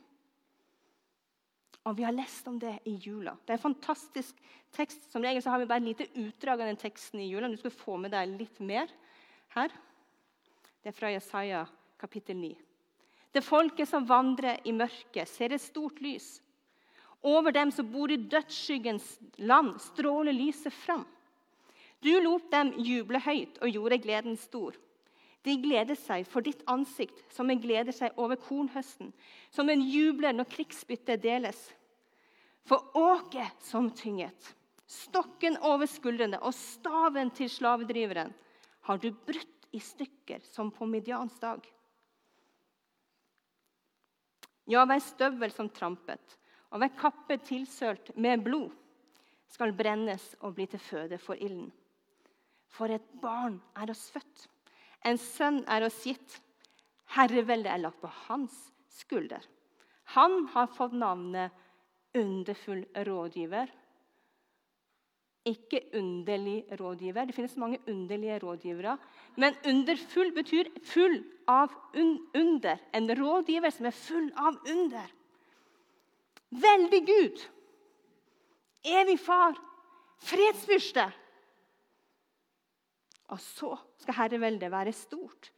Og 1.90 1.98
Vi 1.98 2.06
har 2.06 2.14
lest 2.14 2.46
om 2.48 2.60
det 2.62 2.76
i 2.86 2.94
jula. 3.02 3.34
Det 3.42 3.56
er 3.56 3.58
en 3.58 3.70
fantastisk 3.72 4.38
tekst. 4.76 5.08
Som 5.10 5.24
regel 5.26 5.42
har 5.50 5.60
vi 5.60 5.66
bare 5.66 5.82
et 5.82 5.90
lite 5.90 6.10
utdrag 6.14 6.62
av 6.62 6.70
den 6.70 6.78
teksten 6.78 7.24
i 7.24 7.30
jula. 7.32 7.50
Du 7.50 7.58
skal 7.58 7.74
få 7.74 7.98
med 7.98 8.14
deg 8.14 8.36
litt 8.38 8.60
mer 8.62 8.92
her. 9.56 9.72
Det 10.82 10.92
er 10.92 10.98
fra 10.98 11.12
Jesaja 11.12 11.66
kapittel 12.02 12.38
9. 12.38 12.52
Det 13.32 13.44
folket 13.46 13.88
som 13.88 14.08
vandrer 14.08 14.60
i 14.68 14.74
mørket, 14.76 15.30
ser 15.30 15.54
et 15.54 15.64
stort 15.64 16.02
lys. 16.04 16.42
Over 17.22 17.54
dem 17.54 17.72
som 17.72 17.88
bor 17.92 18.12
i 18.12 18.18
dødsskyggens 18.18 19.08
land, 19.38 19.76
stråler 19.80 20.36
lyset 20.36 20.74
fram. 20.74 21.06
Du 22.02 22.12
lot 22.24 22.50
dem 22.52 22.74
juble 22.82 23.22
høyt 23.22 23.60
og 23.62 23.70
gjorde 23.70 24.02
gleden 24.02 24.38
stor. 24.42 24.74
De 25.46 25.56
gleder 25.62 25.98
seg 25.98 26.26
for 26.30 26.46
ditt 26.46 26.62
ansikt, 26.70 27.18
som 27.34 27.50
en 27.50 27.62
gleder 27.62 27.94
seg 27.94 28.18
over 28.18 28.38
kornhøsten, 28.42 29.14
som 29.54 29.70
en 29.70 29.82
jubler 29.86 30.34
når 30.34 30.50
krigsbyttet 30.50 31.22
deles. 31.22 31.60
For 32.66 32.92
åket 32.98 33.64
som 33.66 33.90
tynget, 33.98 34.52
stokken 34.86 35.58
over 35.66 35.90
skuldrene 35.90 36.42
og 36.42 36.54
staven 36.58 37.32
til 37.38 37.50
slavedriveren 37.50 38.34
har 38.88 38.98
du 38.98 39.12
brutt 39.12 39.68
i 39.72 39.80
stykker 39.80 40.44
som 40.44 40.72
på 40.72 40.86
Midians 40.86 41.38
dag. 41.40 41.66
Ja, 44.70 44.86
hver 44.86 45.02
støvel 45.04 45.52
som 45.54 45.70
trampet, 45.74 46.38
og 46.72 46.82
hver 46.82 46.94
kappe 47.00 47.38
tilsølt 47.44 48.14
med 48.16 48.44
blod, 48.46 48.72
skal 49.52 49.74
brennes 49.76 50.30
og 50.40 50.56
bli 50.56 50.68
til 50.72 50.80
føde 50.80 51.18
for 51.20 51.36
ilden. 51.36 51.72
For 52.72 52.92
et 52.94 53.08
barn 53.20 53.58
er 53.76 53.92
oss 53.92 54.06
født. 54.14 54.46
En 55.04 55.20
sønn 55.20 55.60
er 55.68 55.84
oss 55.84 55.98
gitt. 56.08 56.38
Herreveldet 57.18 57.74
er 57.74 57.82
lagt 57.84 58.00
på 58.00 58.12
hans 58.30 58.56
skulder. 59.02 59.44
Han 60.16 60.46
har 60.54 60.72
fått 60.72 60.96
navnet 60.96 61.52
Underfull 62.16 62.86
rådgiver. 63.08 63.70
Ikke 65.46 65.82
underlig 65.98 66.66
rådgiver. 66.80 67.26
Det 67.26 67.36
finnes 67.36 67.58
mange 67.58 67.80
underlige 67.88 68.40
rådgivere. 68.40 68.98
Men 69.36 69.56
underfull 69.68 70.34
betyr 70.34 70.70
full 70.84 71.24
av 71.48 71.74
un 71.98 72.20
under. 72.36 72.78
En 72.94 73.10
rådgiver 73.10 73.70
som 73.70 73.86
er 73.86 73.96
full 73.96 74.32
av 74.38 74.60
under. 74.70 75.08
Veldig 76.50 77.02
Gud. 77.08 77.42
Evig 78.86 79.20
far. 79.20 79.58
Fredsfyrste. 80.22 81.08
Og 83.32 83.40
så 83.40 83.76
skal 83.98 84.14
herreveldet 84.14 84.72
være 84.72 84.94
stort 84.94 85.52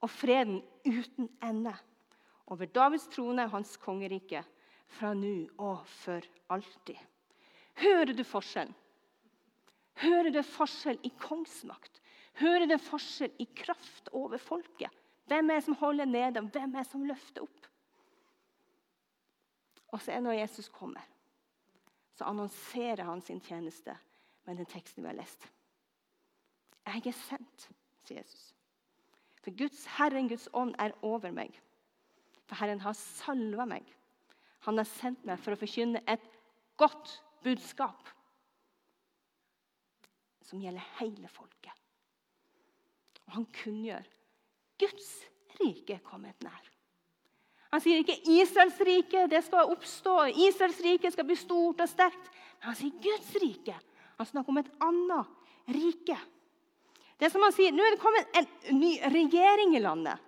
og 0.00 0.10
freden 0.10 0.62
uten 0.86 1.28
ende 1.42 1.74
over 2.46 2.64
Davids 2.70 3.08
trone 3.10 3.44
og 3.44 3.50
hans 3.56 3.76
kongerike 3.82 4.44
fra 4.86 5.12
nå 5.18 5.48
og 5.58 5.82
for 5.90 6.22
alltid. 6.48 6.98
Hører 7.82 8.14
du 8.14 8.22
forskjell? 8.24 8.70
Hører 10.02 10.30
du 10.34 10.42
forskjell 10.44 10.98
i 11.06 11.10
kongsmakt? 11.20 12.00
Hører 12.36 12.66
du 12.68 12.76
forskjell 12.80 13.32
i 13.40 13.46
kraft 13.56 14.10
over 14.12 14.40
folket? 14.40 14.92
Hvem 15.26 15.50
er 15.50 15.58
det 15.58 15.66
som 15.66 15.78
holder 15.80 16.04
nede, 16.04 16.34
dem? 16.36 16.50
hvem 16.52 16.74
er 16.74 16.84
det 16.84 16.90
som 16.90 17.06
løfter 17.06 17.46
opp? 17.46 17.68
Og 19.94 20.02
så 20.02 20.12
er 20.12 20.20
det 20.20 20.26
når 20.26 20.40
Jesus 20.42 20.68
kommer, 20.68 21.02
så 22.14 22.28
annonserer 22.28 23.04
han 23.08 23.22
sin 23.24 23.40
tjeneste 23.40 23.94
med 24.44 24.60
den 24.60 24.68
teksten 24.68 25.02
vi 25.02 25.08
har 25.08 25.16
lest. 25.16 25.48
'Jeg 26.86 27.06
er 27.06 27.12
sendt', 27.18 27.70
sier 28.04 28.20
Jesus. 28.20 28.54
For 29.42 29.50
Guds 29.58 29.86
Herren, 29.86 30.28
Guds 30.28 30.48
ånd, 30.52 30.74
er 30.78 30.94
over 31.02 31.30
meg. 31.30 31.60
For 32.46 32.54
Herren 32.54 32.80
har 32.80 32.92
salva 32.92 33.64
meg. 33.64 33.86
Han 34.66 34.78
har 34.78 34.86
sendt 34.86 35.24
meg 35.26 35.38
for 35.38 35.54
å 35.54 35.58
forkynne 35.58 36.02
et 36.06 36.22
godt 36.78 37.22
budskap 37.42 38.15
som 40.46 40.62
gjelder 40.62 40.84
hele 41.00 41.28
folket. 41.32 41.74
Og 43.26 43.38
han 43.40 43.48
kunngjør 43.62 44.06
Guds 44.78 45.10
rike 45.58 45.96
er 45.96 46.04
kommet 46.04 46.42
nær. 46.44 46.72
Han 47.72 47.82
sier 47.82 48.00
ikke 48.00 48.20
Israels 48.30 48.78
rike 48.86 49.26
det 49.30 49.42
skal 49.44 49.72
oppstå, 49.72 50.14
Israels 50.46 50.78
rike 50.84 51.10
skal 51.12 51.26
bli 51.28 51.36
stort 51.38 51.82
og 51.82 51.90
sterkt. 51.90 52.30
Men 52.60 52.70
han 52.70 52.78
sier 52.78 53.02
Guds 53.02 53.32
rike. 53.42 53.74
Han 54.16 54.28
snakker 54.28 54.54
om 54.54 54.62
et 54.62 54.72
annet 54.84 55.74
rike. 55.74 56.16
Det 57.16 57.28
er 57.28 57.32
som 57.32 57.44
han 57.44 57.54
sier, 57.56 57.72
Nå 57.72 57.84
er 57.84 57.96
det 57.96 58.02
kommet 58.02 58.38
en 58.38 58.78
ny 58.78 58.92
regjering 59.12 59.74
i 59.76 59.82
landet. 59.82 60.22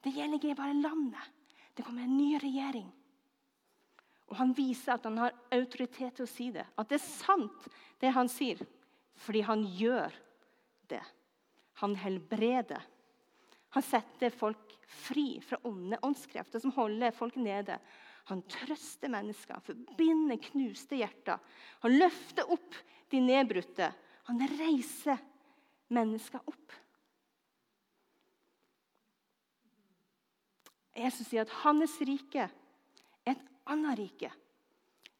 Det 0.00 0.12
gjelder 0.14 0.40
ikke 0.40 0.58
bare 0.58 0.76
landet. 0.78 1.36
Det 1.76 1.84
kommer 1.86 2.04
en 2.04 2.16
ny 2.16 2.34
regjering. 2.40 2.88
Og 4.30 4.36
Han 4.38 4.52
viser 4.54 4.94
at 4.94 5.06
han 5.08 5.18
har 5.18 5.34
autoritet 5.52 6.16
til 6.16 6.26
å 6.26 6.30
si 6.30 6.50
det. 6.54 6.64
At 6.78 6.90
det 6.90 7.00
er 7.00 7.06
sant, 7.06 7.66
det 8.00 8.12
han 8.14 8.30
sier. 8.30 8.62
Fordi 9.20 9.42
han 9.44 9.64
gjør 9.76 10.14
det. 10.90 11.02
Han 11.82 11.96
helbreder. 11.98 12.84
Han 13.74 13.84
setter 13.86 14.32
folk 14.34 14.76
fri 14.90 15.40
fra 15.44 15.58
onde 15.66 15.98
åndskrefter 16.06 16.62
som 16.62 16.74
holder 16.74 17.14
folk 17.14 17.36
nede. 17.38 17.78
Han 18.30 18.42
trøster 18.50 19.10
mennesker, 19.10 19.58
forbinder 19.66 20.38
knuste 20.50 20.98
hjerter. 21.00 21.40
Han 21.82 21.96
løfter 21.98 22.50
opp 22.54 22.78
de 23.10 23.22
nedbrutte. 23.22 23.90
Han 24.30 24.42
reiser 24.58 25.18
mennesker 25.90 26.42
opp. 26.46 26.76
Jesus 31.00 31.30
sier 31.30 31.46
at 31.46 31.54
hans 31.62 31.94
rike 32.04 32.48
annet 33.70 33.98
rike. 33.98 34.30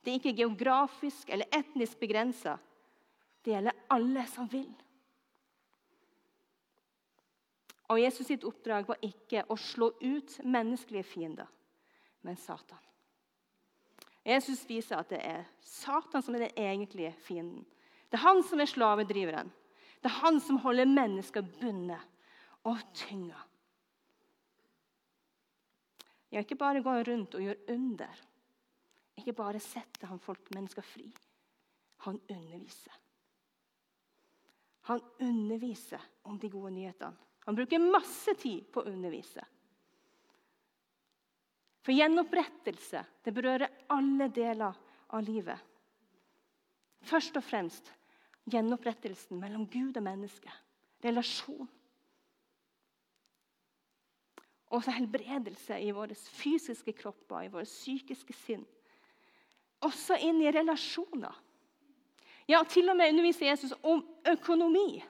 Det 0.01 0.13
er 0.13 0.21
ikke 0.21 0.37
geografisk 0.43 1.31
eller 1.33 1.49
etnisk 1.55 2.01
begrensa. 2.01 2.57
Det 3.45 3.55
gjelder 3.55 3.83
alle 3.93 4.25
som 4.29 4.49
vil. 4.53 4.71
Og 7.91 7.99
Jesus 8.01 8.29
sitt 8.31 8.45
oppdrag 8.47 8.87
var 8.89 9.01
ikke 9.05 9.43
å 9.51 9.57
slå 9.59 9.91
ut 9.99 10.37
menneskelige 10.47 11.09
fiender, 11.11 11.49
men 12.23 12.39
Satan. 12.39 12.79
Jesus 14.27 14.63
viser 14.69 15.01
at 15.01 15.11
det 15.11 15.21
er 15.25 15.47
Satan 15.65 16.23
som 16.23 16.37
er 16.37 16.47
den 16.47 16.61
egentlige 16.61 17.13
fienden. 17.25 17.65
Det 18.11 18.19
er 18.19 18.27
han 18.27 18.43
som 18.47 18.61
er 18.61 18.71
slavedriveren. 18.71 19.51
Det 20.01 20.09
er 20.09 20.21
han 20.21 20.41
som 20.41 20.61
holder 20.63 20.89
mennesker 20.89 21.45
bundet 21.61 22.05
og 22.69 22.79
tynga. 22.97 23.39
Ja, 26.31 26.45
ikke 26.45 26.59
bare 26.59 26.83
går 26.83 27.09
rundt 27.09 27.35
og 27.35 27.43
gjør 27.43 27.59
under. 27.75 28.21
Ikke 29.21 29.37
bare 29.37 29.61
setter 29.61 30.09
han 30.09 30.21
folk, 30.23 30.49
mennesker 30.57 30.85
fri. 30.85 31.07
Han 32.07 32.17
underviser. 32.33 32.97
Han 34.89 35.03
underviser 35.21 36.03
om 36.23 36.39
de 36.41 36.49
gode 36.49 36.73
nyhetene. 36.73 37.29
Han 37.45 37.57
bruker 37.57 37.83
masse 37.83 38.35
tid 38.41 38.69
på 38.73 38.83
å 38.83 38.91
undervise. 38.91 39.43
For 41.81 41.97
gjenopprettelse 41.97 43.03
det 43.25 43.33
berører 43.35 43.73
alle 43.93 44.29
deler 44.33 44.77
av 45.17 45.25
livet. 45.25 45.59
Først 47.09 47.37
og 47.41 47.45
fremst 47.45 47.89
gjenopprettelsen 48.51 49.41
mellom 49.41 49.65
Gud 49.73 49.97
og 49.97 50.05
menneske. 50.05 50.53
Relasjon. 51.05 51.69
Også 54.71 54.93
helbredelse 54.95 55.81
i 55.83 55.91
våre 55.97 56.15
fysiske 56.15 56.93
kropper, 56.95 57.47
i 57.47 57.53
våre 57.53 57.67
psykiske 57.67 58.37
sinn. 58.37 58.67
Også 59.87 60.19
inn 60.21 60.41
i 60.43 60.51
relasjoner. 60.53 61.37
Ja, 62.51 62.63
til 62.67 62.91
og 62.91 62.99
med 62.99 63.13
underviser 63.13 63.47
Jesus 63.47 63.73
om 63.83 64.03
økonomi. 64.29 65.01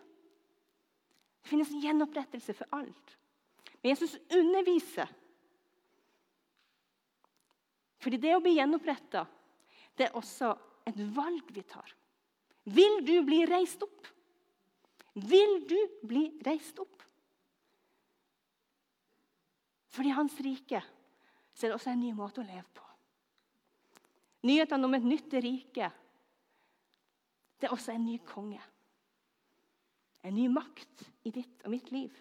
Det 1.41 1.49
finnes 1.49 1.73
gjenopprettelse 1.83 2.55
for 2.55 2.77
alt. 2.77 3.17
Men 3.81 3.95
Jesus 3.95 4.19
underviser. 4.37 5.09
Fordi 8.00 8.21
det 8.21 8.35
å 8.37 8.43
bli 8.45 8.57
gjenoppretta, 8.57 9.25
det 9.97 10.09
er 10.09 10.17
også 10.17 10.53
et 10.89 11.00
valg 11.17 11.50
vi 11.53 11.65
tar. 11.69 11.97
Vil 12.71 13.00
du 13.05 13.17
bli 13.25 13.43
reist 13.49 13.83
opp? 13.85 14.09
Vil 15.15 15.57
du 15.69 15.79
bli 16.07 16.27
reist 16.47 16.79
opp? 16.81 17.03
Fordi 19.91 20.12
hans 20.15 20.37
rike 20.45 20.83
så 21.53 21.67
er 21.67 21.73
det 21.73 21.81
også 21.81 21.93
en 21.93 22.05
ny 22.05 22.12
måte 22.17 22.45
å 22.45 22.47
leve 22.47 22.69
på. 22.73 22.90
Nyhetene 24.47 24.87
om 24.87 24.97
et 24.97 25.07
nytt 25.07 25.35
rike 25.45 25.91
det 27.61 27.69
er 27.69 27.75
også 27.75 27.93
en 27.93 28.07
ny 28.09 28.17
konge. 28.25 28.61
En 30.25 30.33
ny 30.37 30.47
makt 30.53 31.05
i 31.29 31.33
ditt 31.35 31.65
og 31.65 31.75
mitt 31.75 31.91
liv. 31.93 32.15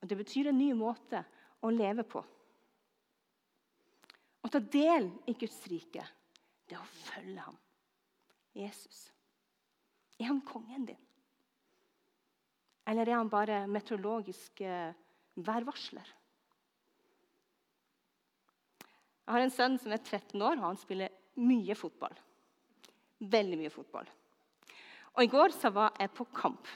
Og 0.00 0.08
Det 0.08 0.16
betyr 0.16 0.48
en 0.48 0.58
ny 0.58 0.72
måte 0.76 1.20
å 1.60 1.70
leve 1.70 2.04
på. 2.08 2.22
Å 4.42 4.50
ta 4.50 4.58
del 4.58 5.10
i 5.28 5.36
Guds 5.38 5.60
rike, 5.70 6.02
det 6.66 6.74
er 6.74 6.80
å 6.80 6.94
følge 7.04 7.44
ham. 7.44 7.58
Jesus. 8.56 9.04
Er 10.18 10.32
han 10.32 10.40
kongen 10.44 10.88
din? 10.88 11.04
Eller 12.88 13.08
er 13.08 13.20
han 13.20 13.30
bare 13.30 13.62
meteorologisk 13.70 14.64
eh, 14.66 14.96
værvarsler? 15.38 16.08
Jeg 19.32 19.38
har 19.38 19.46
en 19.46 19.52
sønn 19.54 19.76
som 19.80 19.92
er 19.94 20.00
13 20.04 20.42
år, 20.44 20.58
og 20.58 20.66
han 20.66 20.76
spiller 20.76 21.12
mye 21.40 21.72
fotball. 21.72 22.12
Veldig 23.32 23.56
mye 23.56 23.70
fotball. 23.72 24.10
Og 25.14 25.22
I 25.24 25.30
går 25.32 25.54
så 25.56 25.70
var 25.72 25.94
jeg 25.96 26.12
på 26.12 26.26
kamp. 26.36 26.68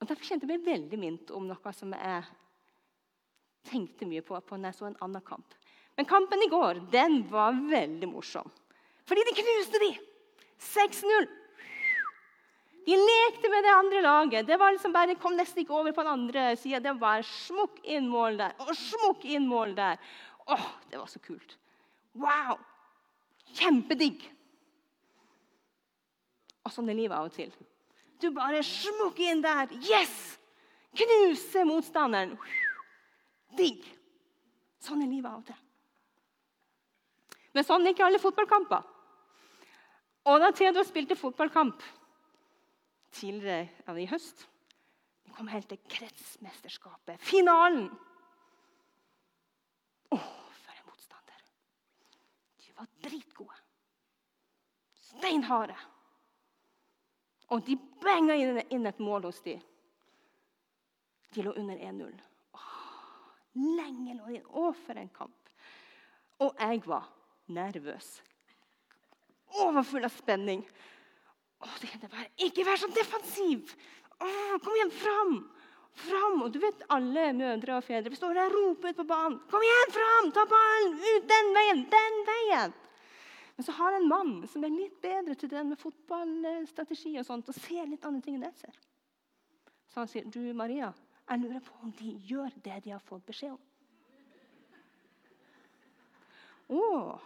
Og 0.00 0.08
Derfor 0.08 0.24
kjente 0.24 0.48
jeg 0.48 0.54
meg 0.54 0.64
veldig 0.64 1.00
minnet 1.02 1.34
om 1.36 1.44
noe 1.44 1.74
som 1.76 1.92
jeg 1.92 2.24
tenkte 3.68 4.08
mye 4.08 4.24
på, 4.24 4.40
på 4.40 4.56
når 4.56 4.72
jeg 4.72 4.78
så 4.78 4.88
en 4.88 4.98
annen 5.04 5.26
kamp. 5.28 5.52
Men 6.00 6.08
kampen 6.08 6.46
i 6.46 6.48
går 6.48 6.80
den 6.88 7.20
var 7.28 7.60
veldig 7.60 8.08
morsom. 8.08 8.48
Fordi 9.04 9.28
de 9.28 9.36
knuste 9.36 9.84
de! 9.84 9.92
6-0. 10.64 11.28
De 12.88 12.96
lekte 13.04 13.52
med 13.52 13.64
det 13.68 13.72
andre 13.76 14.00
laget. 14.04 14.46
Det 14.48 14.56
var 14.60 14.72
liksom 14.72 14.96
bare, 14.96 15.20
kom 15.20 15.36
nesten 15.36 15.60
ikke 15.60 15.76
over 15.76 15.92
på 15.92 16.08
den 16.08 16.16
andre 16.16 16.50
sida. 16.56 16.80
Det 16.80 16.96
var 17.00 17.20
smukk 17.24 17.84
inn 17.84 18.08
mål 18.08 18.40
der 18.40 18.56
og 18.64 18.72
smukk 18.76 19.28
inn 19.28 19.44
mål 19.48 19.76
der. 19.76 20.00
Åh, 20.46 20.66
det 20.90 21.00
var 21.00 21.10
så 21.10 21.20
kult. 21.24 21.56
Wow! 22.12 22.58
Kjempedigg. 23.54 24.22
Og 26.64 26.72
sånn 26.72 26.88
er 26.90 26.98
livet 26.98 27.16
av 27.16 27.28
og 27.28 27.34
til. 27.34 27.52
Du 28.20 28.30
bare 28.34 28.62
smukker 28.64 29.32
inn 29.32 29.44
der. 29.44 29.72
Yes! 29.84 30.38
Knuser 30.94 31.66
motstanderen. 31.68 32.36
Digg. 33.58 33.84
Sånn 34.84 35.02
er 35.04 35.10
livet 35.10 35.30
av 35.30 35.42
og 35.42 35.46
til. 35.48 35.60
Men 37.54 37.66
sånn 37.66 37.86
ikke 37.86 38.04
alle 38.06 38.20
fotballkamper. 38.22 38.82
Og 40.24 40.40
da 40.40 40.50
Theodor 40.56 40.86
spilte 40.88 41.18
fotballkamp 41.18 41.82
tidligere 43.14 44.00
i 44.00 44.06
høst 44.10 44.46
Vi 45.24 45.34
kom 45.36 45.50
helt 45.52 45.68
til 45.70 45.80
kretsmesterskapet. 45.90 47.20
Finalen! 47.22 47.86
Å, 50.14 50.16
for 50.16 50.74
en 50.74 50.88
motstander. 50.88 51.40
De 52.60 52.63
var 52.76 52.90
dritgode. 53.04 53.56
Steinharde. 55.00 55.76
Og 57.52 57.62
de 57.66 57.76
benga 58.02 58.36
inn 58.36 58.86
et 58.88 59.02
mål 59.02 59.28
hos 59.28 59.40
dem. 59.44 59.60
De 61.34 61.42
lå 61.42 61.52
under 61.58 61.76
1-0. 61.76 62.14
Lenge 63.54 64.14
lå 64.18 64.30
de 64.32 64.40
Å, 64.42 64.70
for 64.74 64.98
en 64.98 65.10
kamp. 65.14 65.50
Og 66.42 66.54
jeg 66.58 66.82
var 66.86 67.06
nervøs. 67.54 68.16
Overfull 69.62 70.06
av 70.06 70.14
spenning. 70.14 70.64
Å, 71.62 71.68
det 71.80 72.08
bare, 72.08 72.26
Ikke 72.42 72.64
vær 72.66 72.80
så 72.80 72.90
defensiv! 72.94 73.74
Å, 74.18 74.28
kom 74.62 74.74
igjen, 74.78 74.94
fram! 74.94 75.36
Fram! 75.94 76.42
Og 76.42 76.52
du 76.52 76.58
vet, 76.62 76.82
Alle 76.92 77.28
mødre 77.36 77.78
og 77.78 77.84
fedre 77.86 78.16
står 78.16 78.34
der 78.34 78.48
og 78.50 78.56
roper 78.56 78.90
ut 78.90 78.98
på 78.98 79.06
banen. 79.08 79.36
Kom 79.50 79.62
igjen, 79.62 79.92
fram! 79.94 80.32
Ta 80.34 80.46
ballen! 80.50 80.96
Ut 80.98 81.28
den 81.30 81.52
veien! 81.56 81.84
Den 81.92 82.18
veien! 82.30 82.74
Men 83.56 83.66
så 83.68 83.72
har 83.72 83.94
en 83.94 84.08
mann 84.10 84.32
som 84.50 84.64
er 84.66 84.74
litt 84.74 84.96
bedre 85.02 85.36
til 85.38 85.50
det 85.52 85.62
med 85.66 85.78
fotballstrategi 85.78 87.14
og 87.20 87.26
sånt, 87.26 87.48
og 87.48 87.54
ser 87.54 87.86
litt 87.86 88.06
andre 88.08 88.24
ting 88.24 88.40
enn 88.40 88.48
jeg 88.48 88.64
ser. 88.64 88.80
Så 89.92 90.02
han 90.02 90.10
sier, 90.10 90.24
'Du, 90.26 90.40
Maria, 90.58 90.90
jeg 91.30 91.38
lurer 91.38 91.60
på 91.62 91.76
om 91.82 91.92
de 91.94 92.16
gjør 92.26 92.50
det 92.64 92.80
de 92.84 92.90
har 92.90 92.98
fått 92.98 93.26
beskjed 93.26 93.54
om.' 93.54 93.62
Åh. 96.74 97.20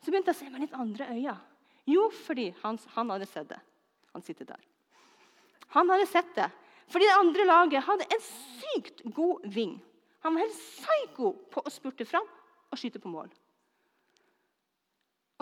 Så 0.00 0.10
begynte 0.10 0.32
jeg 0.32 0.36
å 0.36 0.40
se 0.40 0.50
med 0.50 0.64
litt 0.64 0.78
andre 0.78 1.10
øyne. 1.12 1.36
Jo, 1.84 2.08
fordi 2.24 2.54
han, 2.62 2.78
han 2.94 3.10
hadde 3.10 3.26
sett 3.26 3.48
det. 3.50 3.60
Han 4.14 4.22
sitter 4.22 4.44
der. 4.44 4.64
Han 5.74 5.90
hadde 5.90 6.06
sett 6.06 6.34
det. 6.34 6.48
Fordi 6.90 7.06
det 7.08 7.18
andre 7.18 7.46
laget 7.48 7.86
hadde 7.86 8.08
en 8.10 8.24
sykt 8.26 9.02
god 9.14 9.46
ving. 9.54 9.78
Han 10.22 10.34
var 10.34 10.44
helt 10.44 10.58
psyko 10.58 11.32
på 11.50 11.62
å 11.66 11.72
spurte 11.72 12.06
fram 12.06 12.26
og 12.72 12.78
skyte 12.78 13.00
på 13.02 13.10
mål. 13.10 13.30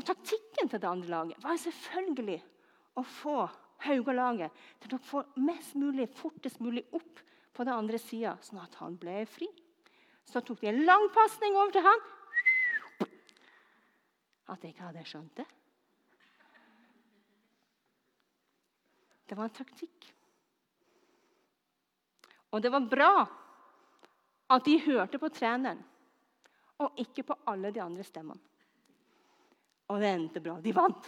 Og 0.00 0.06
Taktikken 0.06 0.70
til 0.70 0.80
det 0.80 0.88
andre 0.88 1.10
laget 1.12 1.42
var 1.44 1.58
selvfølgelig 1.60 2.38
å 2.96 3.04
få 3.04 3.40
Hauga-laget 3.80 4.56
til 4.82 4.94
å 4.96 5.00
få 5.04 5.22
mest 5.40 5.76
mulig, 5.80 6.08
fortest 6.12 6.60
mulig 6.60 6.82
opp 6.96 7.20
på 7.56 7.64
den 7.64 7.72
andre 7.72 8.00
sida, 8.00 8.34
sånn 8.44 8.60
at 8.60 8.76
han 8.80 8.96
ble 9.00 9.22
fri. 9.28 9.48
Så 10.28 10.42
tok 10.44 10.60
de 10.60 10.68
en 10.70 10.82
lang 10.84 11.06
pasning 11.14 11.56
over 11.56 11.72
til 11.74 11.84
han. 11.84 12.04
At 14.50 14.64
jeg 14.64 14.74
ikke 14.74 14.88
hadde 14.88 15.06
skjønt 15.08 15.40
det. 15.40 15.46
Det 19.30 19.38
var 19.38 19.46
en 19.46 19.58
taktikk. 19.60 20.08
Og 22.50 22.62
det 22.62 22.72
var 22.72 22.88
bra 22.90 23.12
at 24.50 24.66
de 24.66 24.78
hørte 24.82 25.20
på 25.22 25.30
treneren, 25.30 25.82
og 26.80 26.98
ikke 26.98 27.22
på 27.28 27.36
alle 27.50 27.70
de 27.74 27.82
andre 27.82 28.04
stemmene. 28.06 28.40
Og 29.90 30.00
det 30.00 30.10
endte 30.14 30.42
bra. 30.42 30.56
De 30.62 30.72
vant. 30.74 31.06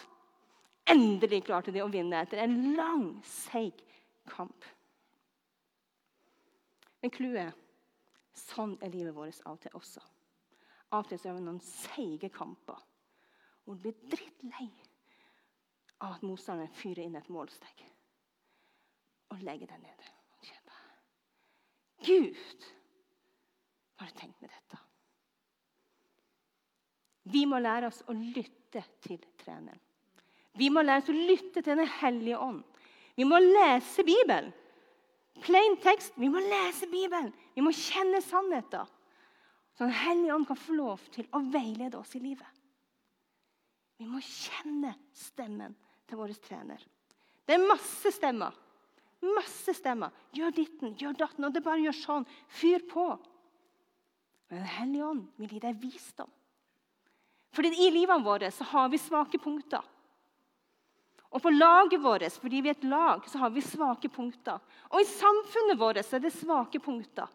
Endelig 0.90 1.44
klarte 1.46 1.72
de 1.74 1.82
å 1.82 1.90
vinne 1.90 2.18
etter 2.18 2.42
en 2.42 2.56
lang, 2.74 3.04
seig 3.22 3.78
kamp. 4.30 4.66
Men 7.02 7.12
clouet 7.14 7.58
sånn 8.38 8.74
er 8.82 8.90
livet 8.90 9.14
vårt 9.14 9.42
av 9.46 9.56
og 9.56 9.62
til 9.62 9.76
også. 9.78 10.02
Av 10.92 11.04
og 11.04 11.10
til 11.10 11.28
er 11.28 11.36
vi 11.36 11.44
noen 11.44 11.62
seige 11.64 12.30
kamper 12.32 12.80
hvor 13.62 13.78
du 13.78 13.84
blir 13.84 14.10
drittlei 14.10 14.66
av 16.02 16.16
at 16.16 16.24
motstanderen 16.26 16.74
fyrer 16.74 17.04
inn 17.04 17.18
et 17.18 17.30
målsteg 17.30 17.84
og 19.32 19.44
legger 19.46 19.70
deg 19.70 19.84
nede. 19.84 20.10
Gud, 22.02 22.66
hva 23.96 24.06
har 24.06 24.10
du 24.10 24.18
tenkt 24.18 24.40
med 24.42 24.50
dette? 24.50 24.78
Vi 27.32 27.44
må 27.46 27.60
lære 27.62 27.88
oss 27.92 28.02
å 28.10 28.16
lytte 28.16 28.82
til 29.04 29.20
treneren. 29.40 29.78
Vi 30.58 30.68
må 30.72 30.82
lære 30.84 31.04
oss 31.04 31.12
å 31.12 31.16
lytte 31.16 31.62
til 31.62 31.78
Den 31.78 31.88
hellige 32.00 32.40
ånd. 32.40 32.64
Vi 33.16 33.24
må 33.28 33.38
lese 33.40 34.04
Bibelen. 34.04 34.50
Plain 35.42 35.78
tekst. 35.80 36.16
Vi 36.20 36.28
må 36.28 36.42
lese 36.44 36.88
Bibelen. 36.90 37.30
Vi 37.54 37.64
må 37.64 37.72
kjenne 37.76 38.20
sannheten. 38.24 38.90
Så 39.72 39.86
Den 39.86 39.94
hellige 39.96 40.34
ånd 40.34 40.48
kan 40.48 40.60
få 40.60 40.76
lov 40.76 41.06
til 41.14 41.28
å 41.32 41.40
veilede 41.52 41.96
oss 41.98 42.12
i 42.18 42.20
livet. 42.20 42.60
Vi 43.96 44.08
må 44.10 44.20
kjenne 44.24 44.92
stemmen 45.14 45.76
til 46.08 46.18
vår 46.18 46.34
trener. 46.42 46.82
Det 47.46 47.56
er 47.56 47.64
masse 47.64 48.12
stemmer. 48.12 48.52
Masse 49.22 49.74
stemmer. 49.76 50.10
Gjør 50.34 50.54
ditten, 50.56 50.96
gjør 50.98 51.14
datten. 51.18 51.46
Og 51.46 51.54
det 51.54 51.62
bare 51.62 51.82
gjør 51.84 51.98
sånn. 51.98 52.28
Fyr 52.50 52.82
på. 52.90 53.06
Men 54.50 54.62
Den 54.64 54.70
hellige 54.76 55.08
ånd 55.08 55.26
vil 55.40 55.54
gi 55.54 55.62
deg 55.62 55.78
visdom. 55.80 56.30
Fordi 57.52 57.70
i 57.84 57.90
livene 57.92 58.24
våre 58.24 58.50
så 58.52 58.64
har 58.72 58.88
vi 58.92 59.00
svake 59.00 59.38
punkter. 59.40 59.84
Og 61.32 61.40
på 61.40 61.52
laget 61.52 62.02
vårt, 62.04 62.26
fordi 62.40 62.60
vi 62.60 62.68
er 62.68 62.76
et 62.76 62.84
lag, 62.84 63.24
så 63.28 63.40
har 63.40 63.52
vi 63.52 63.62
svake 63.64 64.08
punkter. 64.12 64.60
Og 64.90 65.00
i 65.00 65.08
samfunnet 65.08 65.78
vårt 65.80 66.02
så 66.04 66.18
er 66.18 66.26
det 66.26 66.34
svake 66.36 66.80
punkter. 66.82 67.30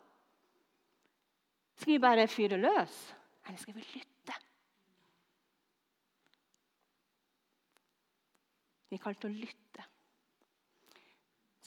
Skal 1.77 1.93
vi 1.93 2.01
bare 2.01 2.27
fyre 2.29 2.57
løs, 2.61 2.97
eller 3.45 3.57
skal 3.61 3.73
vi 3.73 3.85
lytte? 3.93 4.37
Vi 8.87 8.97
er 8.97 9.03
kalt 9.03 9.25
å 9.27 9.33
lytte. 9.33 9.66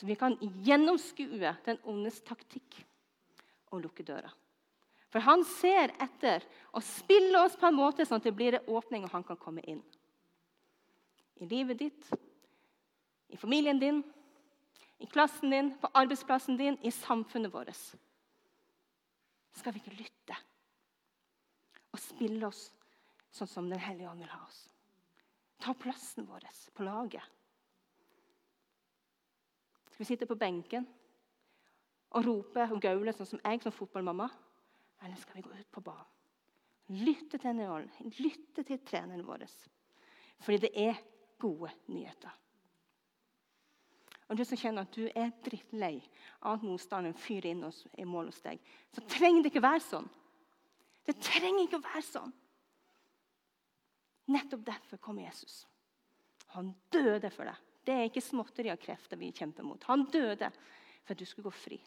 Så 0.01 0.07
vi 0.09 0.15
kan 0.17 0.33
gjennomskue 0.65 1.51
den 1.67 1.79
ondes 1.85 2.23
taktikk 2.25 2.79
og 3.69 3.83
lukke 3.85 4.05
døra. 4.09 4.31
For 5.13 5.21
han 5.21 5.43
ser 5.45 5.93
etter 6.01 6.47
og 6.73 6.81
spiller 6.87 7.43
oss 7.43 7.59
på 7.61 7.69
en 7.69 7.77
måte 7.77 8.07
sånn 8.09 8.23
at 8.23 8.29
det 8.31 8.33
blir 8.33 8.57
en 8.57 8.71
åpning, 8.73 9.05
og 9.05 9.13
han 9.13 9.27
kan 9.29 9.37
komme 9.37 9.61
inn. 9.69 9.83
I 11.37 11.49
livet 11.51 11.83
ditt, 11.83 12.09
i 13.29 13.37
familien 13.37 13.77
din, 13.83 13.99
i 15.05 15.09
klassen 15.11 15.53
din, 15.53 15.69
på 15.83 15.91
arbeidsplassen 15.93 16.57
din, 16.57 16.79
i 16.81 16.93
samfunnet 16.95 17.53
vårt. 17.53 17.77
Skal 19.61 19.77
vi 19.77 19.83
ikke 19.83 19.99
lytte 19.99 20.39
og 21.93 22.01
spille 22.01 22.49
oss 22.49 22.71
sånn 23.37 23.53
som 23.53 23.69
Den 23.69 23.85
hellige 23.85 24.09
ånd 24.09 24.25
vil 24.25 24.33
ha 24.33 24.41
oss? 24.47 24.63
Ta 25.61 25.77
plassen 25.77 26.25
vår 26.25 26.49
på 26.73 26.89
laget. 26.89 27.39
Vi 30.01 30.07
sitter 30.09 30.25
på 30.25 30.39
benken 30.41 30.87
og 32.17 32.25
roper 32.25 32.73
og 32.73 32.81
gaule 32.81 33.13
sånn 33.13 33.29
som 33.29 33.43
jeg 33.45 33.61
som 33.61 33.75
fotballmamma? 33.77 34.31
Eller 35.05 35.21
skal 35.21 35.37
vi 35.37 35.45
gå 35.45 35.53
ut 35.53 35.69
på 35.77 35.83
banen? 35.85 36.09
Lytte 37.05 37.37
til 37.39 37.53
Neol, 37.55 37.85
lytte 38.17 38.65
til 38.65 38.81
treneren 38.81 39.27
vår. 39.29 39.45
Fordi 40.41 40.63
det 40.65 40.73
er 40.73 40.97
gode 41.39 41.69
nyheter. 41.93 42.33
Og 44.31 44.41
du 44.41 44.45
som 44.47 44.57
kjenner 44.57 44.89
at 44.89 44.97
du 44.97 45.05
er 45.11 45.37
drittlei 45.45 45.99
av 46.41 46.57
at 46.57 46.65
motstanderen 46.65 47.21
fyrer 47.21 47.53
inn 47.53 47.69
oss 47.69 47.85
i 48.01 48.09
mål 48.09 48.33
hos 48.33 48.41
deg, 48.41 48.61
så 48.97 49.05
trenger 49.05 49.45
det 49.45 49.53
ikke 49.53 49.67
være 49.69 49.85
sånn. 49.85 50.09
Det 51.05 51.21
trenger 51.21 51.67
ikke 51.67 51.83
å 51.83 51.89
være 51.91 52.07
sånn. 52.09 52.37
Nettopp 54.33 54.65
derfor 54.65 55.03
kom 55.03 55.21
Jesus. 55.21 55.67
Han 56.57 56.73
døde 56.89 57.29
for 57.35 57.53
deg. 57.53 57.67
Det 57.90 57.96
er 57.96 58.07
ikke 58.07 58.22
småtteri 58.22 58.70
av 58.70 58.79
krefter 58.79 59.18
vi 59.18 59.33
kjemper 59.35 59.66
mot. 59.66 59.83
Han 59.90 60.05
døde 60.14 60.46
for 61.03 61.11
at 61.11 61.18
du 61.18 61.26
skulle 61.26 61.48
gå 61.48 61.55
fri. 61.59 61.79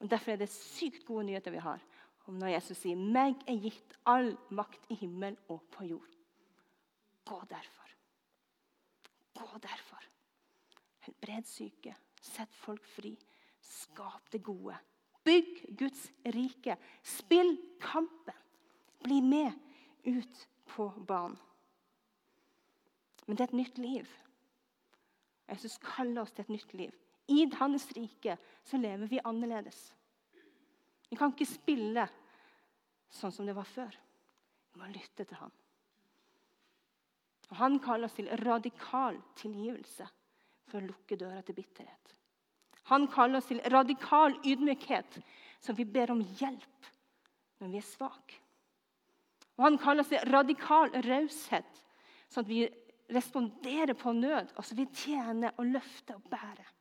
Og 0.00 0.10
Derfor 0.10 0.32
er 0.32 0.40
det 0.40 0.50
sykt 0.50 1.06
gode 1.06 1.28
nyheter 1.28 1.54
vi 1.54 1.62
har 1.62 1.84
om 2.26 2.34
når 2.40 2.56
Jesus 2.56 2.80
sier 2.82 2.98
'Meg 2.98 3.38
er 3.46 3.60
gitt 3.62 3.94
all 4.04 4.32
makt 4.50 4.90
i 4.90 4.94
himmel 4.98 5.36
og 5.48 5.62
på 5.70 5.86
jord'. 5.86 6.16
Gå 7.24 7.38
derfor. 7.50 7.94
Gå 9.38 9.58
derfor. 9.62 10.02
Helbred 10.98 11.46
syke. 11.46 11.94
Sett 12.20 12.54
folk 12.54 12.84
fri. 12.84 13.16
Skap 13.60 14.32
det 14.32 14.42
gode. 14.42 14.76
Bygg 15.24 15.76
Guds 15.78 16.10
rike. 16.24 16.76
Spill 17.02 17.58
kampen. 17.80 18.34
Bli 19.02 19.20
med 19.20 19.52
ut 20.04 20.48
på 20.66 20.90
banen. 21.06 21.38
Men 23.26 23.36
det 23.36 23.40
er 23.40 23.48
et 23.48 23.62
nytt 23.62 23.78
liv. 23.78 24.25
Jesus 25.48 25.78
kaller 25.82 26.22
oss 26.22 26.34
til 26.34 26.46
et 26.46 26.54
nytt 26.56 26.74
liv. 26.74 26.94
I 27.28 27.46
hans 27.58 27.88
rike 27.96 28.36
så 28.66 28.78
lever 28.78 29.10
vi 29.10 29.22
annerledes. 29.24 29.92
Vi 31.10 31.18
kan 31.18 31.32
ikke 31.32 31.48
spille 31.48 32.06
sånn 33.12 33.34
som 33.34 33.46
det 33.46 33.54
var 33.56 33.66
før. 33.68 33.94
Vi 34.72 34.80
må 34.80 34.90
lytte 34.90 35.24
til 35.24 35.38
ham. 35.38 35.52
Og 37.50 37.56
Han 37.56 37.78
kaller 37.78 38.08
oss 38.08 38.16
til 38.18 38.30
radikal 38.42 39.18
tilgivelse 39.38 40.06
for 40.66 40.80
å 40.80 40.88
lukke 40.88 41.18
døra 41.18 41.42
til 41.46 41.54
bitterhet. 41.54 42.14
Han 42.90 43.06
kaller 43.10 43.38
oss 43.38 43.48
til 43.50 43.62
radikal 43.70 44.34
ydmykhet, 44.46 45.18
som 45.62 45.78
vi 45.78 45.86
ber 45.86 46.12
om 46.14 46.22
hjelp 46.22 46.90
når 47.62 47.70
vi 47.70 47.78
er 47.80 47.86
svake. 47.86 48.40
Og 49.56 49.64
Han 49.64 49.78
kaller 49.80 50.04
oss 50.04 50.10
til 50.10 50.26
radikal 50.30 50.92
raushet, 51.06 51.82
sånn 52.28 52.44
at 52.44 52.50
vi 52.50 52.66
responderer 53.12 53.94
på 53.94 54.12
nød, 54.12 54.54
og 54.56 54.64
som 54.64 54.78
vi 54.78 54.86
tjener 54.94 55.54
og 55.56 55.66
løfter 55.66 56.18
og 56.18 56.30
bærer. 56.30 56.72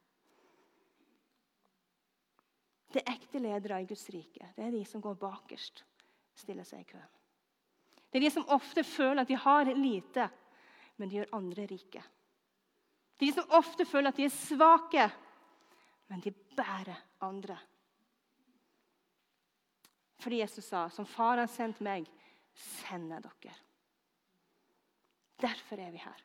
Det 2.94 3.04
er 3.04 3.12
ekte 3.12 3.42
ledere 3.44 3.82
i 3.84 3.88
Guds 3.90 4.08
rike. 4.10 4.54
Det 4.56 4.64
er 4.64 4.72
de 4.72 4.86
som 4.88 5.02
går 5.04 5.18
bakerst, 5.20 5.84
stiller 6.36 6.64
seg 6.64 6.86
i 6.86 6.90
kø. 6.94 7.02
Det 8.10 8.22
er 8.22 8.24
de 8.24 8.32
som 8.32 8.48
ofte 8.56 8.86
føler 8.88 9.26
at 9.26 9.32
de 9.32 9.36
har 9.36 9.68
lite, 9.76 10.30
men 10.96 11.10
de 11.10 11.20
gjør 11.20 11.34
andre 11.36 11.66
rike. 11.68 12.04
De 13.20 13.32
som 13.36 13.52
ofte 13.56 13.86
føler 13.88 14.12
at 14.12 14.20
de 14.20 14.28
er 14.28 14.34
svake, 14.34 15.10
men 16.08 16.24
de 16.24 16.32
bærer 16.32 17.02
andre. 17.28 17.58
Fordi 20.24 20.40
Jesus 20.40 20.66
sa, 20.66 20.88
som 20.90 21.06
far 21.06 21.38
har 21.38 21.52
sendt 21.52 21.84
meg, 21.84 22.08
sender 22.56 23.22
dere. 23.28 23.58
Derfor 25.42 25.80
er 25.80 25.92
vi 25.92 26.02
her. 26.04 26.22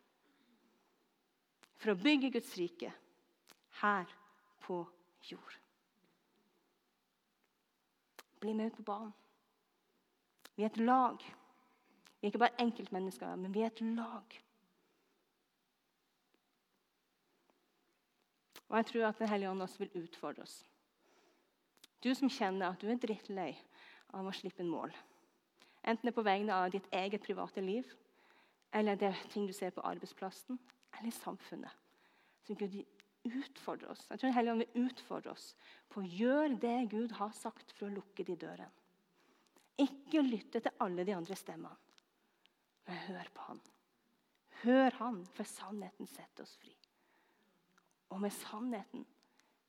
For 1.80 1.92
å 1.92 1.98
bygge 1.98 2.30
Guds 2.34 2.52
rike 2.58 2.92
her 3.80 4.12
på 4.66 4.82
jord. 5.30 5.56
Bli 8.40 8.54
med 8.56 8.70
ut 8.70 8.78
på 8.80 8.86
banen. 8.86 9.12
Vi 10.56 10.64
er 10.64 10.70
et 10.72 10.80
lag. 10.84 11.24
Vi 12.20 12.26
er 12.26 12.32
ikke 12.32 12.42
bare 12.42 12.60
enkeltmennesker, 12.60 13.36
men 13.36 13.54
vi 13.54 13.64
er 13.64 13.72
et 13.72 13.80
lag. 13.80 14.40
Og 18.68 18.76
jeg 18.76 18.86
tror 18.86 19.06
at 19.08 19.18
Den 19.18 19.28
hellige 19.28 19.50
ånd 19.50 19.62
også 19.62 19.78
vil 19.78 20.04
utfordre 20.04 20.42
oss. 20.42 20.60
Du 22.04 22.14
som 22.14 22.30
kjenner 22.30 22.70
at 22.70 22.80
du 22.80 22.88
er 22.88 23.00
drittlei 23.00 23.50
av 24.16 24.26
å 24.26 24.34
slippe 24.36 24.62
en 24.62 24.70
mål. 24.72 24.92
Enten 25.82 26.06
det 26.06 26.12
er 26.12 26.16
på 26.16 26.24
vegne 26.24 26.54
av 26.54 26.70
ditt 26.72 26.86
eget 26.92 27.24
private 27.24 27.64
liv, 27.64 27.88
eller 28.72 28.96
det 28.96 29.11
er 29.11 29.28
ting 29.33 29.46
du 29.48 29.52
ser 29.56 29.72
på 29.74 29.85
arbeidsplassen 29.87 30.59
eller 30.94 31.09
i 31.09 31.14
samfunnet. 31.14 31.72
Så 32.46 32.54
Gud 32.54 32.76
utfordrer 33.24 33.90
oss. 33.90 34.06
Jeg 34.11 34.18
tror 34.18 34.28
Den 34.28 34.37
hellige 34.37 34.52
ånd 34.52 34.64
vil 34.64 34.87
utfordre 34.87 35.33
oss 35.35 35.54
på 35.88 36.00
å 36.00 36.11
gjøre 36.11 36.56
det 36.61 36.76
Gud 36.92 37.12
har 37.18 37.33
sagt 37.37 37.72
for 37.76 37.88
å 37.88 37.94
lukke 37.94 38.24
de 38.24 38.37
dørene. 38.37 38.70
Ikke 39.80 40.20
lytte 40.20 40.61
til 40.61 40.83
alle 40.85 41.06
de 41.09 41.14
andre 41.16 41.37
stemmene, 41.38 41.76
men 42.87 42.98
hør 43.06 43.30
på 43.33 43.46
Han. 43.48 43.61
Hør 44.62 44.96
Han, 44.98 45.22
for 45.33 45.48
sannheten 45.48 46.09
setter 46.11 46.44
oss 46.44 46.56
fri. 46.61 46.74
Og 48.11 48.20
med 48.20 48.35
sannheten 48.35 49.06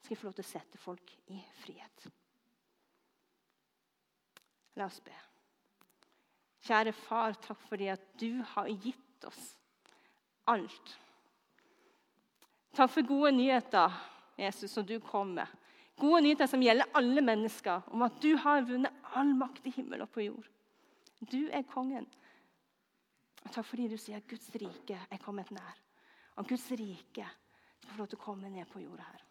skal 0.01 0.15
vi 0.15 0.19
få 0.19 0.27
lov 0.27 0.35
til 0.39 0.47
å 0.47 0.51
sette 0.51 0.81
folk 0.81 1.13
i 1.31 1.39
frihet. 1.61 2.07
La 4.75 4.87
oss 4.87 4.99
be. 5.03 5.15
Kjære 6.61 6.93
far, 6.93 7.33
takk 7.41 7.61
fordi 7.69 7.89
at 7.93 8.03
du 8.21 8.43
har 8.53 8.69
gitt 8.83 9.25
oss 9.25 9.55
alt. 10.49 10.93
Takk 12.77 12.91
for 12.93 13.07
gode 13.07 13.33
nyheter, 13.35 13.91
Jesus, 14.39 14.71
som 14.71 14.85
du 14.85 14.99
kom 15.03 15.33
med. 15.35 15.47
Gode 15.99 16.21
nyheter 16.23 16.47
som 16.47 16.61
gjelder 16.63 16.89
alle 16.97 17.21
mennesker, 17.21 17.89
om 17.91 18.05
at 18.05 18.21
du 18.23 18.35
har 18.39 18.63
vunnet 18.65 19.11
all 19.17 19.33
makt 19.37 19.67
i 19.67 19.73
himmel 19.75 20.05
og 20.05 20.11
på 20.13 20.25
jord. 20.25 20.47
Du 21.19 21.49
er 21.51 21.67
kongen. 21.69 22.07
Takk 23.49 23.65
fordi 23.67 23.89
du 23.91 23.97
sier 23.99 24.21
at 24.21 24.29
Guds 24.29 24.47
rike 24.55 24.97
er 24.97 25.21
kommet 25.21 25.51
nær. 25.53 25.81
Og 26.39 26.47
Guds 26.47 26.69
rike 26.71 27.25
skal 27.81 27.91
få 27.91 27.99
lov 27.99 28.09
til 28.11 28.21
å 28.21 28.23
komme 28.23 28.49
ned 28.53 28.69
på 28.71 28.81
jorda 28.81 29.03
her. 29.03 29.27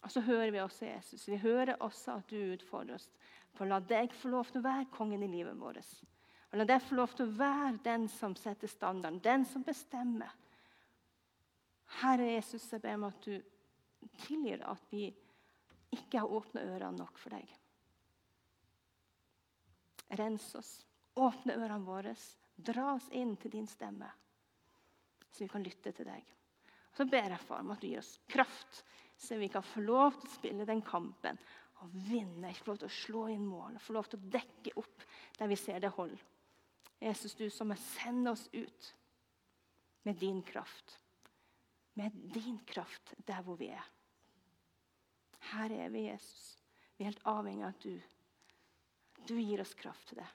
Og 0.00 0.12
så 0.12 0.22
hører 0.24 0.50
vi 0.50 0.60
også 0.60 0.86
Jesus. 0.86 1.28
Vi 1.28 1.36
hører 1.40 1.76
også 1.80 2.18
at 2.20 2.30
du 2.30 2.38
utfordrer 2.54 2.96
oss 2.96 3.08
å 3.58 3.66
la 3.68 3.80
deg 3.80 4.12
få 4.16 4.30
lov 4.32 4.50
til 4.50 4.60
å 4.60 4.66
være 4.68 4.88
kongen 4.94 5.24
i 5.26 5.30
livet 5.30 5.58
vårt. 5.58 5.88
Og 6.50 6.58
La 6.58 6.66
deg 6.66 6.82
få 6.82 6.96
lov 6.98 7.14
til 7.14 7.28
å 7.28 7.38
være 7.38 7.78
den 7.84 8.08
som 8.10 8.34
setter 8.38 8.70
standarden, 8.70 9.20
den 9.22 9.44
som 9.46 9.62
bestemmer. 9.66 10.32
Herre 12.00 12.26
Jesus, 12.32 12.68
jeg 12.72 12.82
ber 12.82 12.98
om 12.98 13.08
at 13.10 13.26
du 13.26 13.36
tilgir 14.24 14.62
at 14.66 14.82
vi 14.90 15.08
ikke 15.94 16.22
har 16.22 16.32
åpna 16.32 16.62
ørene 16.62 16.98
nok 16.98 17.18
for 17.18 17.34
deg. 17.34 17.50
Rens 20.18 20.48
oss, 20.58 20.72
åpne 21.18 21.54
ørene 21.58 21.86
våre, 21.86 22.14
dra 22.56 22.94
oss 22.96 23.06
inn 23.14 23.36
til 23.38 23.54
din 23.54 23.68
stemme, 23.70 24.08
så 25.30 25.44
vi 25.44 25.50
kan 25.50 25.66
lytte 25.66 25.92
til 25.94 26.06
deg. 26.06 26.24
Så 26.94 27.06
ber 27.06 27.30
jeg 27.30 27.46
far 27.46 27.62
om 27.62 27.70
at 27.74 27.82
du 27.82 27.86
gir 27.90 28.02
oss 28.02 28.16
kraft 28.30 28.82
så 29.20 29.36
vi 29.36 29.48
kan 29.48 29.62
få 29.62 29.82
lov 29.84 30.14
til 30.16 30.28
å 30.28 30.32
spille 30.32 30.66
den 30.68 30.80
kampen 30.84 31.38
og 31.84 31.94
vinne. 32.10 32.52
Få 32.54 32.72
lov 32.72 32.80
til 32.82 32.90
å 32.90 32.98
slå 33.00 33.26
inn 33.32 33.46
mål, 33.48 33.78
få 33.82 33.96
lov 33.96 34.10
til 34.10 34.20
å 34.20 34.32
dekke 34.36 34.74
opp 34.80 35.06
der 35.38 35.50
vi 35.50 35.58
ser 35.58 35.80
det 35.82 35.92
hold. 35.96 36.16
Jesus, 37.00 37.34
du 37.34 37.46
som 37.50 37.72
sender 37.80 38.34
oss 38.34 38.48
ut 38.52 38.90
med 40.04 40.20
din 40.20 40.42
kraft. 40.42 40.98
Med 41.96 42.12
din 42.34 42.60
kraft 42.68 43.14
der 43.26 43.42
hvor 43.44 43.56
vi 43.60 43.70
er. 43.72 43.86
Her 45.50 45.72
er 45.72 45.88
vi, 45.88 46.06
Jesus. 46.10 46.58
Vi 46.96 47.04
er 47.04 47.12
helt 47.12 47.26
avhengig 47.28 47.64
av 47.64 47.72
at 47.72 47.86
du, 47.86 47.96
du 49.28 49.34
gir 49.40 49.64
oss 49.64 49.74
kraft 49.74 50.12
til 50.12 50.20
det. 50.20 50.28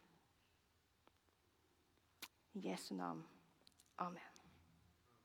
I 2.55 2.69
Jesu 2.71 2.95
navn. 2.97 3.21
Amen. 4.01 4.34